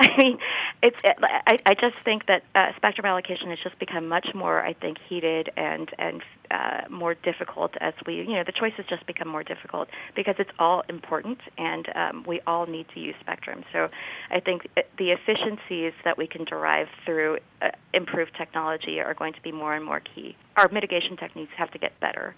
I 0.02 0.16
mean, 0.18 0.38
it's. 0.82 0.98
I, 1.04 1.58
I 1.66 1.74
just 1.74 1.96
think 2.06 2.26
that 2.28 2.44
uh, 2.56 2.72
spectrum 2.78 3.06
allocation 3.06 3.50
has 3.50 3.60
just 3.64 3.78
become 3.80 4.08
much 4.08 4.28
more, 4.34 4.66
I 4.66 4.74
think, 4.74 4.98
heated 5.10 5.50
and 5.58 5.90
and 5.98 6.22
uh, 6.52 6.82
more 6.90 7.16
difficult 7.16 7.74
as 7.82 7.94
we, 8.06 8.16
you 8.16 8.34
know, 8.34 8.44
the 8.46 8.52
choices 8.52 8.86
just 8.90 9.06
become 9.06 9.28
more 9.28 9.44
difficult 9.44 9.90
because 10.16 10.36
it's 10.40 10.50
all 10.58 10.84
important 10.90 11.40
and 11.58 11.86
um, 11.96 12.24
we 12.28 12.42
all 12.48 12.66
need 12.66 12.88
to 12.94 13.00
use 13.00 13.16
spectrum. 13.20 13.64
So, 13.74 13.90
I 14.32 14.40
think 14.40 14.68
the 14.98 15.12
efficiencies 15.12 15.94
that 16.06 16.18
we 16.18 16.28
can 16.28 16.46
derive 16.46 16.88
through 17.06 17.40
uh, 17.62 17.70
improved 17.94 18.32
technology 18.38 19.00
are 19.00 19.14
going 19.14 19.34
to 19.34 19.42
be 19.42 19.52
more 19.52 19.76
and 19.76 19.84
more 19.84 20.00
key. 20.00 20.36
Our 20.56 20.70
mitigation 20.70 21.18
techniques 21.18 21.52
have 21.58 21.72
to 21.72 21.80
get 21.80 22.00
better 22.00 22.36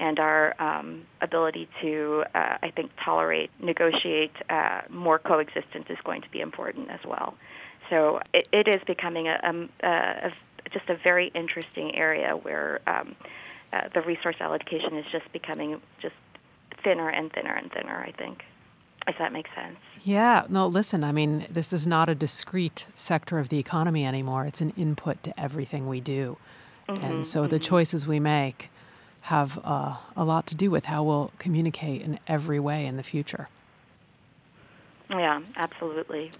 and 0.00 0.18
our 0.18 0.60
um, 0.60 1.02
ability 1.20 1.68
to, 1.82 2.24
uh, 2.34 2.56
I 2.62 2.72
think, 2.74 2.90
tolerate, 3.04 3.50
negotiate 3.60 4.32
uh, 4.50 4.80
more 4.90 5.18
coexistence 5.18 5.86
is 5.90 5.98
going 6.04 6.22
to 6.22 6.30
be 6.30 6.40
important 6.40 6.90
as 6.90 7.00
well. 7.06 7.34
So 7.92 8.20
it, 8.32 8.48
it 8.52 8.68
is 8.68 8.80
becoming 8.86 9.28
a, 9.28 9.38
a, 9.82 9.86
a, 10.26 10.32
just 10.72 10.88
a 10.88 10.96
very 10.96 11.30
interesting 11.34 11.94
area 11.94 12.34
where 12.34 12.80
um, 12.86 13.14
uh, 13.70 13.88
the 13.92 14.00
resource 14.00 14.36
allocation 14.40 14.96
is 14.96 15.04
just 15.12 15.30
becoming 15.30 15.78
just 16.00 16.14
thinner 16.82 17.10
and 17.10 17.30
thinner 17.30 17.52
and 17.52 17.70
thinner. 17.70 18.02
I 18.02 18.12
think, 18.12 18.44
if 19.06 19.18
that 19.18 19.34
makes 19.34 19.50
sense. 19.54 19.76
Yeah. 20.04 20.46
No. 20.48 20.66
Listen. 20.66 21.04
I 21.04 21.12
mean, 21.12 21.44
this 21.50 21.70
is 21.74 21.86
not 21.86 22.08
a 22.08 22.14
discrete 22.14 22.86
sector 22.96 23.38
of 23.38 23.50
the 23.50 23.58
economy 23.58 24.06
anymore. 24.06 24.46
It's 24.46 24.62
an 24.62 24.72
input 24.74 25.22
to 25.24 25.38
everything 25.38 25.86
we 25.86 26.00
do, 26.00 26.38
mm-hmm, 26.88 27.04
and 27.04 27.26
so 27.26 27.42
mm-hmm. 27.42 27.50
the 27.50 27.58
choices 27.58 28.06
we 28.06 28.18
make 28.18 28.70
have 29.26 29.60
uh, 29.62 29.96
a 30.16 30.24
lot 30.24 30.46
to 30.46 30.54
do 30.54 30.70
with 30.70 30.86
how 30.86 31.04
we'll 31.04 31.30
communicate 31.38 32.00
in 32.00 32.18
every 32.26 32.58
way 32.58 32.86
in 32.86 32.96
the 32.96 33.02
future. 33.02 33.48
Yeah, 35.12 35.40
absolutely. 35.56 36.30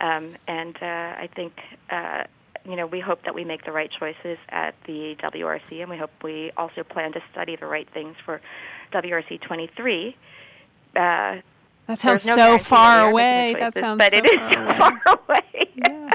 Um, 0.00 0.36
and 0.46 0.76
uh, 0.82 0.84
I 0.84 1.28
think, 1.34 1.52
uh, 1.90 2.24
you 2.64 2.76
know, 2.76 2.86
we 2.86 3.00
hope 3.00 3.22
that 3.24 3.34
we 3.34 3.44
make 3.44 3.64
the 3.64 3.72
right 3.72 3.90
choices 3.90 4.38
at 4.48 4.74
the 4.86 5.16
WRC, 5.22 5.80
and 5.80 5.88
we 5.88 5.96
hope 5.96 6.10
we 6.22 6.50
also 6.56 6.82
plan 6.82 7.12
to 7.12 7.22
study 7.32 7.56
the 7.56 7.66
right 7.66 7.88
things 7.94 8.16
for 8.24 8.40
WRC 8.92 9.40
23. 9.40 10.16
Uh, 10.94 11.36
that 11.86 12.00
sounds 12.00 12.26
no 12.26 12.34
so 12.34 12.58
far 12.58 13.08
away. 13.08 13.54
That 13.58 13.76
sounds 13.76 13.98
but 13.98 14.10
so 14.10 14.18
it 14.18 14.24
is 14.24 14.36
far 14.36 14.58
away. 14.58 14.76
Far 14.78 15.18
away. 15.28 15.70
Yeah 15.76 16.10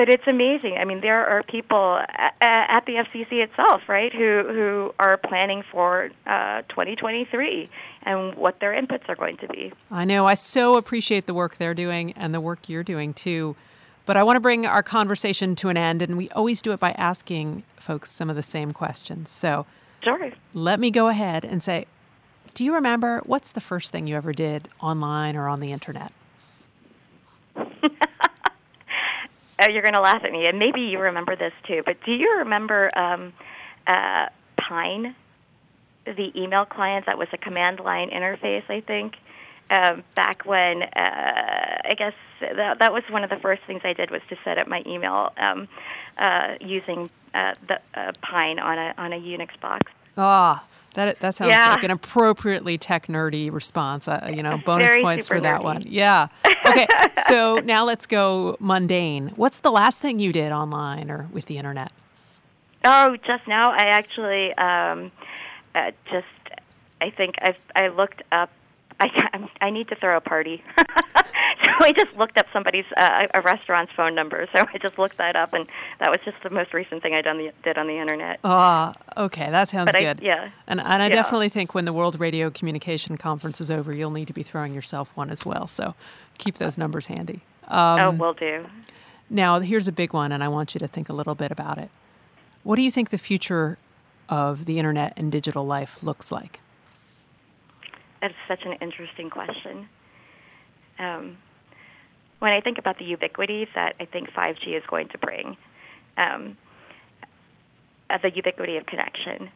but 0.00 0.08
it's 0.08 0.26
amazing. 0.26 0.78
I 0.78 0.86
mean, 0.86 1.02
there 1.02 1.26
are 1.26 1.42
people 1.42 2.00
at 2.40 2.86
the 2.86 3.04
FCC 3.04 3.44
itself, 3.44 3.82
right, 3.86 4.10
who 4.10 4.44
who 4.48 4.94
are 4.98 5.18
planning 5.18 5.62
for 5.70 6.08
uh, 6.26 6.62
2023 6.70 7.68
and 8.04 8.34
what 8.34 8.60
their 8.60 8.72
inputs 8.72 9.10
are 9.10 9.14
going 9.14 9.36
to 9.36 9.48
be. 9.48 9.74
I 9.90 10.06
know. 10.06 10.24
I 10.24 10.32
so 10.32 10.76
appreciate 10.76 11.26
the 11.26 11.34
work 11.34 11.56
they're 11.58 11.74
doing 11.74 12.12
and 12.12 12.32
the 12.32 12.40
work 12.40 12.66
you're 12.66 12.82
doing 12.82 13.12
too. 13.12 13.56
But 14.06 14.16
I 14.16 14.22
want 14.22 14.36
to 14.36 14.40
bring 14.40 14.64
our 14.64 14.82
conversation 14.82 15.54
to 15.56 15.68
an 15.68 15.76
end, 15.76 16.00
and 16.00 16.16
we 16.16 16.30
always 16.30 16.62
do 16.62 16.72
it 16.72 16.80
by 16.80 16.92
asking 16.92 17.64
folks 17.76 18.10
some 18.10 18.30
of 18.30 18.36
the 18.36 18.42
same 18.42 18.72
questions. 18.72 19.28
So, 19.28 19.66
sure. 20.02 20.30
Let 20.54 20.80
me 20.80 20.90
go 20.90 21.08
ahead 21.08 21.44
and 21.44 21.62
say, 21.62 21.84
do 22.54 22.64
you 22.64 22.74
remember 22.74 23.20
what's 23.26 23.52
the 23.52 23.60
first 23.60 23.92
thing 23.92 24.06
you 24.06 24.16
ever 24.16 24.32
did 24.32 24.66
online 24.80 25.36
or 25.36 25.46
on 25.46 25.60
the 25.60 25.72
internet? 25.72 26.10
oh, 29.62 29.70
you're 29.70 29.82
going 29.82 29.94
to 29.94 30.00
laugh 30.00 30.22
at 30.24 30.32
me, 30.32 30.46
and 30.46 30.58
maybe 30.58 30.80
you 30.80 30.98
remember 30.98 31.36
this 31.36 31.52
too. 31.66 31.82
But 31.84 31.96
do 32.04 32.12
you 32.12 32.38
remember 32.38 32.90
um, 32.96 33.32
uh, 33.86 34.26
Pine? 34.56 35.14
the 36.04 36.32
email 36.34 36.64
client 36.64 37.06
that 37.06 37.18
was 37.18 37.28
a 37.32 37.38
command 37.38 37.80
line 37.80 38.10
interface, 38.10 38.68
I 38.68 38.80
think. 38.80 39.14
Um, 39.70 40.02
back 40.16 40.44
when 40.44 40.82
uh, 40.82 40.86
I 40.96 41.94
guess 41.96 42.14
that, 42.40 42.80
that 42.80 42.92
was 42.92 43.04
one 43.08 43.22
of 43.22 43.30
the 43.30 43.36
first 43.36 43.62
things 43.68 43.82
I 43.84 43.92
did 43.92 44.10
was 44.10 44.20
to 44.28 44.36
set 44.44 44.58
up 44.58 44.66
my 44.66 44.82
email 44.84 45.32
um, 45.36 45.68
uh, 46.18 46.56
using 46.60 47.08
uh, 47.32 47.52
the 47.68 47.78
uh, 47.94 48.12
Pine 48.20 48.58
on 48.58 48.78
a 48.78 48.94
on 48.98 49.12
a 49.12 49.16
Unix 49.16 49.48
box. 49.60 49.92
Ah, 50.16 50.66
that 50.94 51.20
that 51.20 51.34
sounds 51.36 51.50
Yeah. 51.52 51.70
like 51.70 51.84
an 51.84 51.90
appropriately 51.90 52.78
tech 52.78 53.06
nerdy 53.06 53.52
response. 53.52 54.08
Uh, 54.08 54.30
you 54.34 54.42
know, 54.42 54.58
bonus 54.64 55.00
points 55.02 55.28
for 55.28 55.40
that 55.40 55.60
nerdy. 55.60 55.64
one. 55.64 55.82
Yeah. 55.86 56.28
Okay. 56.66 56.86
so 57.26 57.56
now 57.58 57.84
let's 57.84 58.06
go 58.06 58.56
mundane. 58.60 59.28
What's 59.36 59.60
the 59.60 59.70
last 59.70 60.00
thing 60.02 60.18
you 60.18 60.32
did 60.32 60.52
online 60.52 61.10
or 61.10 61.28
with 61.32 61.46
the 61.46 61.58
internet? 61.58 61.92
Oh, 62.84 63.16
just 63.26 63.46
now 63.46 63.70
I 63.70 63.86
actually 63.88 64.54
um, 64.54 65.12
uh, 65.74 65.90
just 66.10 66.26
I 67.00 67.10
think 67.10 67.36
I've 67.42 67.58
I 67.76 67.88
looked 67.88 68.22
up. 68.32 68.50
I 69.00 69.48
I 69.60 69.70
need 69.70 69.88
to 69.88 69.96
throw 69.96 70.16
a 70.16 70.20
party, 70.20 70.62
so 70.78 70.84
I 71.80 71.92
just 71.92 72.16
looked 72.16 72.38
up 72.38 72.46
somebody's 72.52 72.84
uh, 72.96 73.26
a 73.34 73.40
restaurant's 73.40 73.92
phone 73.96 74.14
number. 74.14 74.46
So 74.54 74.62
I 74.72 74.78
just 74.78 74.98
looked 74.98 75.16
that 75.18 75.36
up, 75.36 75.52
and 75.52 75.66
that 75.98 76.10
was 76.10 76.18
just 76.24 76.36
the 76.42 76.50
most 76.50 76.72
recent 76.74 77.02
thing 77.02 77.14
I 77.14 77.22
done 77.22 77.38
the, 77.38 77.52
did 77.62 77.78
on 77.78 77.86
the 77.86 77.98
internet. 77.98 78.40
Ah, 78.44 78.92
okay, 79.16 79.50
that 79.50 79.68
sounds 79.68 79.86
But 79.86 79.96
I- 79.96 80.00
good. 80.00 80.20
yeah. 80.22 80.50
And 80.66 80.80
and 80.80 81.02
I 81.02 81.06
Yeah. 81.08 81.14
definitely 81.16 81.48
think 81.48 81.74
when 81.74 81.84
the 81.86 81.92
World 81.92 82.20
Radio 82.20 82.50
Communication 82.50 83.16
Conference 83.16 83.60
is 83.60 83.70
over, 83.70 83.92
you'll 83.92 84.10
need 84.10 84.26
to 84.28 84.32
be 84.34 84.42
throwing 84.42 84.74
yourself 84.74 85.10
one 85.16 85.30
as 85.30 85.44
well. 85.46 85.66
So 85.66 85.94
keep 86.38 86.58
those 86.58 86.76
numbers 86.78 87.06
handy. 87.06 87.40
Um, 87.68 88.00
oh, 88.00 88.10
will 88.12 88.34
do. 88.34 88.66
Now, 89.30 89.60
here's 89.60 89.86
a 89.88 89.92
big 89.92 90.12
one, 90.12 90.32
and 90.32 90.42
I 90.42 90.48
want 90.48 90.74
you 90.74 90.78
to 90.80 90.88
think 90.88 91.08
a 91.08 91.12
little 91.12 91.34
bit 91.36 91.52
about 91.52 91.78
it. 91.78 91.88
What 92.64 92.76
do 92.76 92.82
you 92.82 92.90
think 92.90 93.10
the 93.10 93.18
future 93.18 93.78
of 94.28 94.64
the 94.64 94.78
internet 94.78 95.12
and 95.16 95.30
digital 95.32 95.64
life 95.64 96.02
looks 96.02 96.30
like? 96.32 96.60
That's 98.20 98.34
such 98.48 98.60
an 98.64 98.72
interesting 98.80 99.30
question. 99.30 99.88
Um, 100.98 101.38
when 102.40 102.52
I 102.52 102.60
think 102.60 102.78
about 102.78 102.98
the 102.98 103.04
ubiquity 103.04 103.66
that 103.74 103.94
I 104.00 104.04
think 104.04 104.30
5G 104.30 104.76
is 104.76 104.82
going 104.88 105.08
to 105.08 105.18
bring, 105.18 105.56
um, 106.16 106.56
uh, 108.08 108.18
the 108.22 108.30
ubiquity 108.34 108.76
of 108.76 108.86
connection, 108.86 109.50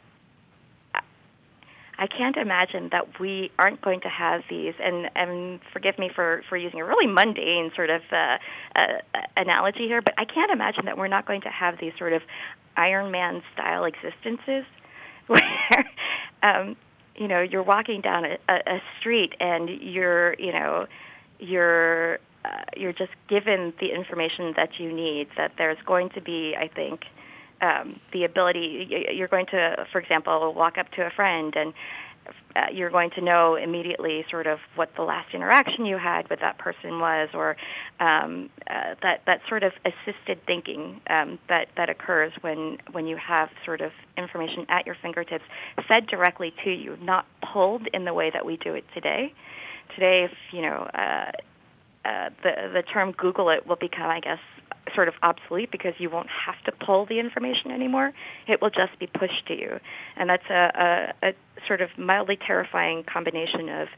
I- 1.99 2.07
can't 2.07 2.37
imagine 2.37 2.89
that 2.93 3.19
we 3.19 3.51
aren't 3.59 3.81
going 3.83 4.01
to 4.03 4.09
have 4.09 4.43
these. 4.49 4.75
And, 4.83 5.11
and 5.15 5.61
forgive 5.73 5.99
me 5.99 6.11
for, 6.15 6.43
for 6.49 6.57
using 6.57 6.81
a 6.81 6.85
really 6.85 7.07
mundane 7.07 7.71
sort 7.75 7.91
of 7.91 8.03
uh, 8.13 8.39
uh, 8.77 9.01
analogy 9.37 9.87
here, 9.87 10.03
but 10.03 10.15
I 10.19 10.25
can't 10.25 10.51
imagine 10.51 10.85
that 10.87 10.97
we're 10.97 11.09
not 11.09 11.27
going 11.27 11.41
to 11.43 11.49
have 11.51 11.79
these 11.81 11.93
sort 11.99 12.13
of 12.13 12.23
Iron 12.77 13.11
Man 13.11 13.43
style 13.53 13.85
existences 13.85 14.65
where 15.27 15.91
um, 16.43 16.77
you 17.17 17.29
know 17.29 17.41
you're 17.41 17.63
walking 17.63 18.01
down 18.01 18.25
a, 18.25 18.39
a, 18.49 18.83
street 18.99 19.35
and 19.41 19.69
you're 19.69 20.35
you 20.35 20.53
know 20.53 20.87
you're 21.39 22.19
uh, 22.45 22.65
you're 22.77 22.93
just 22.93 23.13
given 23.29 23.73
the 23.81 23.93
information 23.93 24.53
that 24.57 24.79
you 24.79 24.93
need 24.93 25.29
that 25.37 25.53
there's 25.57 25.79
going 25.87 26.11
to 26.11 26.21
be 26.21 26.55
I 26.59 26.69
think 26.69 27.05
um, 27.61 28.01
the 28.13 28.25
ability 28.25 29.07
you're 29.13 29.29
going 29.29 29.47
to 29.47 29.87
for 29.93 30.01
example 30.01 30.53
walk 30.55 30.79
up 30.79 30.91
to 30.93 31.07
a 31.07 31.11
friend 31.11 31.55
and 31.57 31.73
uh, 32.57 32.67
you're 32.73 32.91
going 32.91 33.11
to 33.11 33.21
know 33.21 33.57
immediately 33.57 34.25
sort 34.31 34.47
of 34.47 34.59
what 34.77 34.91
the 34.97 35.03
last 35.03 35.35
interaction 35.35 35.85
you 35.87 35.99
had 35.99 36.29
with 36.31 36.41
that 36.41 36.59
person 36.59 37.01
was, 37.01 37.29
or 37.35 37.57
um, 38.01 38.49
uh, 38.69 38.95
that 39.03 39.23
that 39.27 39.41
sort 39.49 39.63
of 39.63 39.73
assisted 39.85 40.39
thinking 40.47 41.01
um, 41.11 41.39
that 41.49 41.67
that 41.77 41.91
occurs 41.91 42.33
when 42.41 42.79
when 42.93 43.07
you 43.07 43.17
have 43.17 43.49
sort 43.65 43.81
of 43.81 43.91
information 44.17 44.67
at 44.69 44.87
your 44.87 44.97
fingertips, 45.03 45.45
fed 45.89 46.07
directly 46.07 46.55
to 46.65 46.71
you, 46.71 46.97
not 47.01 47.27
pulled 47.53 47.89
in 47.93 48.05
the 48.05 48.15
way 48.15 48.31
that 48.33 48.47
we 48.47 48.57
do 48.57 48.75
it 48.75 48.85
today. 48.95 49.33
Today, 49.95 50.25
if 50.25 50.33
you 50.53 50.63
know. 50.63 50.89
Uh, 50.95 51.33
uh, 52.05 52.29
the 52.43 52.51
the 52.75 52.83
term 52.83 53.13
Google 53.13 53.49
it 53.49 53.67
will 53.67 53.77
become, 53.77 54.11
I 54.11 54.21
guess, 54.21 54.39
sort 54.95 55.09
of 55.09 55.15
obsolete 55.23 55.71
because 55.71 55.95
you 55.99 56.11
won't 56.11 56.29
have 56.47 56.63
to 56.65 56.85
pull 56.85 57.07
the 57.07 57.19
information 57.19 57.71
anymore. 57.71 58.13
It 58.47 58.61
will 58.61 58.71
just 58.71 58.99
be 58.99 59.07
pushed 59.07 59.47
to 59.49 59.55
you, 59.55 59.79
and 60.17 60.29
that's 60.29 60.49
a, 60.51 61.15
a, 61.23 61.29
a 61.29 61.33
sort 61.67 61.81
of 61.81 61.91
mildly 61.97 62.37
terrifying 62.37 63.05
combination 63.05 63.69
of 63.69 63.89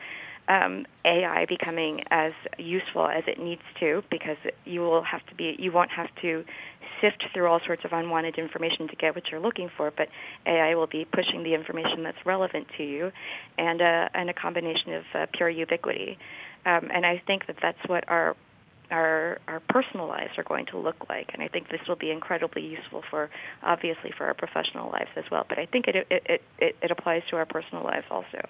um, 0.48 0.86
AI 1.04 1.46
becoming 1.46 2.02
as 2.10 2.32
useful 2.58 3.06
as 3.06 3.24
it 3.26 3.38
needs 3.38 3.62
to 3.80 4.02
because 4.10 4.36
you 4.64 4.80
will 4.80 5.02
have 5.02 5.24
to 5.26 5.34
be 5.34 5.56
you 5.58 5.72
won't 5.72 5.90
have 5.90 6.08
to 6.22 6.44
sift 7.00 7.24
through 7.34 7.46
all 7.46 7.60
sorts 7.66 7.84
of 7.84 7.92
unwanted 7.92 8.38
information 8.38 8.88
to 8.88 8.96
get 8.96 9.14
what 9.14 9.24
you're 9.30 9.40
looking 9.40 9.68
for, 9.76 9.92
but 9.94 10.08
AI 10.46 10.74
will 10.74 10.86
be 10.86 11.04
pushing 11.04 11.42
the 11.42 11.52
information 11.54 12.02
that's 12.02 12.24
relevant 12.24 12.66
to 12.76 12.84
you, 12.84 13.10
and 13.58 13.82
uh, 13.82 14.08
and 14.14 14.28
a 14.28 14.34
combination 14.34 14.94
of 14.94 15.04
uh, 15.14 15.26
pure 15.32 15.50
ubiquity. 15.50 16.18
Um, 16.64 16.90
and 16.92 17.06
I 17.06 17.22
think 17.26 17.46
that 17.46 17.56
that's 17.62 17.78
what 17.86 18.08
our 18.08 18.36
our 18.90 19.38
our 19.48 19.60
personal 19.68 20.06
lives 20.06 20.32
are 20.38 20.44
going 20.44 20.66
to 20.66 20.78
look 20.78 21.08
like, 21.08 21.30
and 21.34 21.42
I 21.42 21.48
think 21.48 21.68
this 21.70 21.80
will 21.88 21.96
be 21.96 22.10
incredibly 22.10 22.62
useful 22.64 23.02
for 23.10 23.30
obviously 23.62 24.12
for 24.16 24.26
our 24.26 24.34
professional 24.34 24.90
lives 24.90 25.10
as 25.16 25.24
well. 25.30 25.44
But 25.48 25.58
I 25.58 25.66
think 25.66 25.86
it 25.88 25.96
it 26.10 26.42
it, 26.60 26.76
it, 26.80 26.90
applies 26.90 27.22
to 27.30 27.36
our 27.36 27.46
personal 27.46 27.82
lives 27.84 28.06
also. 28.10 28.48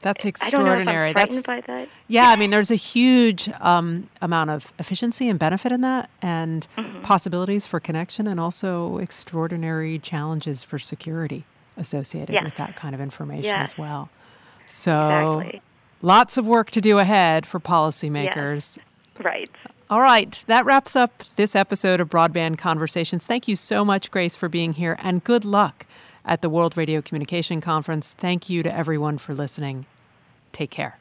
That's 0.00 0.24
I 0.24 0.28
extraordinary. 0.28 0.84
don't 0.84 0.86
know 0.86 0.92
if 0.92 1.16
I'm 1.16 1.28
That's 1.28 1.46
frightened 1.46 1.66
by 1.66 1.72
that. 1.74 1.88
yeah. 2.08 2.30
I 2.30 2.36
mean, 2.36 2.50
there's 2.50 2.70
a 2.70 2.74
huge 2.76 3.50
um, 3.60 4.08
amount 4.22 4.50
of 4.50 4.72
efficiency 4.78 5.28
and 5.28 5.38
benefit 5.38 5.72
in 5.72 5.80
that, 5.82 6.08
and 6.22 6.66
Mm-hmm. 6.76 7.02
possibilities 7.02 7.66
for 7.66 7.78
connection, 7.80 8.26
and 8.26 8.38
also 8.40 8.98
extraordinary 8.98 9.98
challenges 9.98 10.62
for 10.64 10.78
security 10.78 11.44
associated 11.76 12.32
Yes. 12.34 12.44
with 12.44 12.54
that 12.56 12.76
kind 12.76 12.94
of 12.94 13.00
information 13.00 13.44
Yes. 13.44 13.72
as 13.72 13.78
well. 13.78 14.08
So, 14.66 15.40
Exactly. 15.40 15.62
lots 16.00 16.38
of 16.38 16.46
work 16.46 16.70
to 16.70 16.80
do 16.80 16.98
ahead 16.98 17.44
for 17.44 17.60
policymakers. 17.60 18.78
Right. 19.20 19.50
All 19.90 20.00
right, 20.00 20.42
that 20.46 20.64
wraps 20.64 20.96
up 20.96 21.22
this 21.36 21.54
episode 21.54 22.00
of 22.00 22.08
Broadband 22.08 22.56
Conversations. 22.56 23.26
Thank 23.26 23.46
you 23.46 23.56
so 23.56 23.84
much, 23.84 24.10
Grace, 24.10 24.36
for 24.36 24.48
being 24.48 24.72
here, 24.72 24.96
and 25.00 25.22
good 25.22 25.44
luck 25.44 25.84
at 26.24 26.40
the 26.40 26.48
World 26.48 26.76
Radio 26.76 27.02
Communication 27.02 27.60
Conference. 27.60 28.14
Thank 28.14 28.48
you 28.48 28.62
to 28.62 28.74
everyone 28.74 29.18
for 29.18 29.34
listening. 29.34 29.84
Take 30.52 30.70
care. 30.70 30.98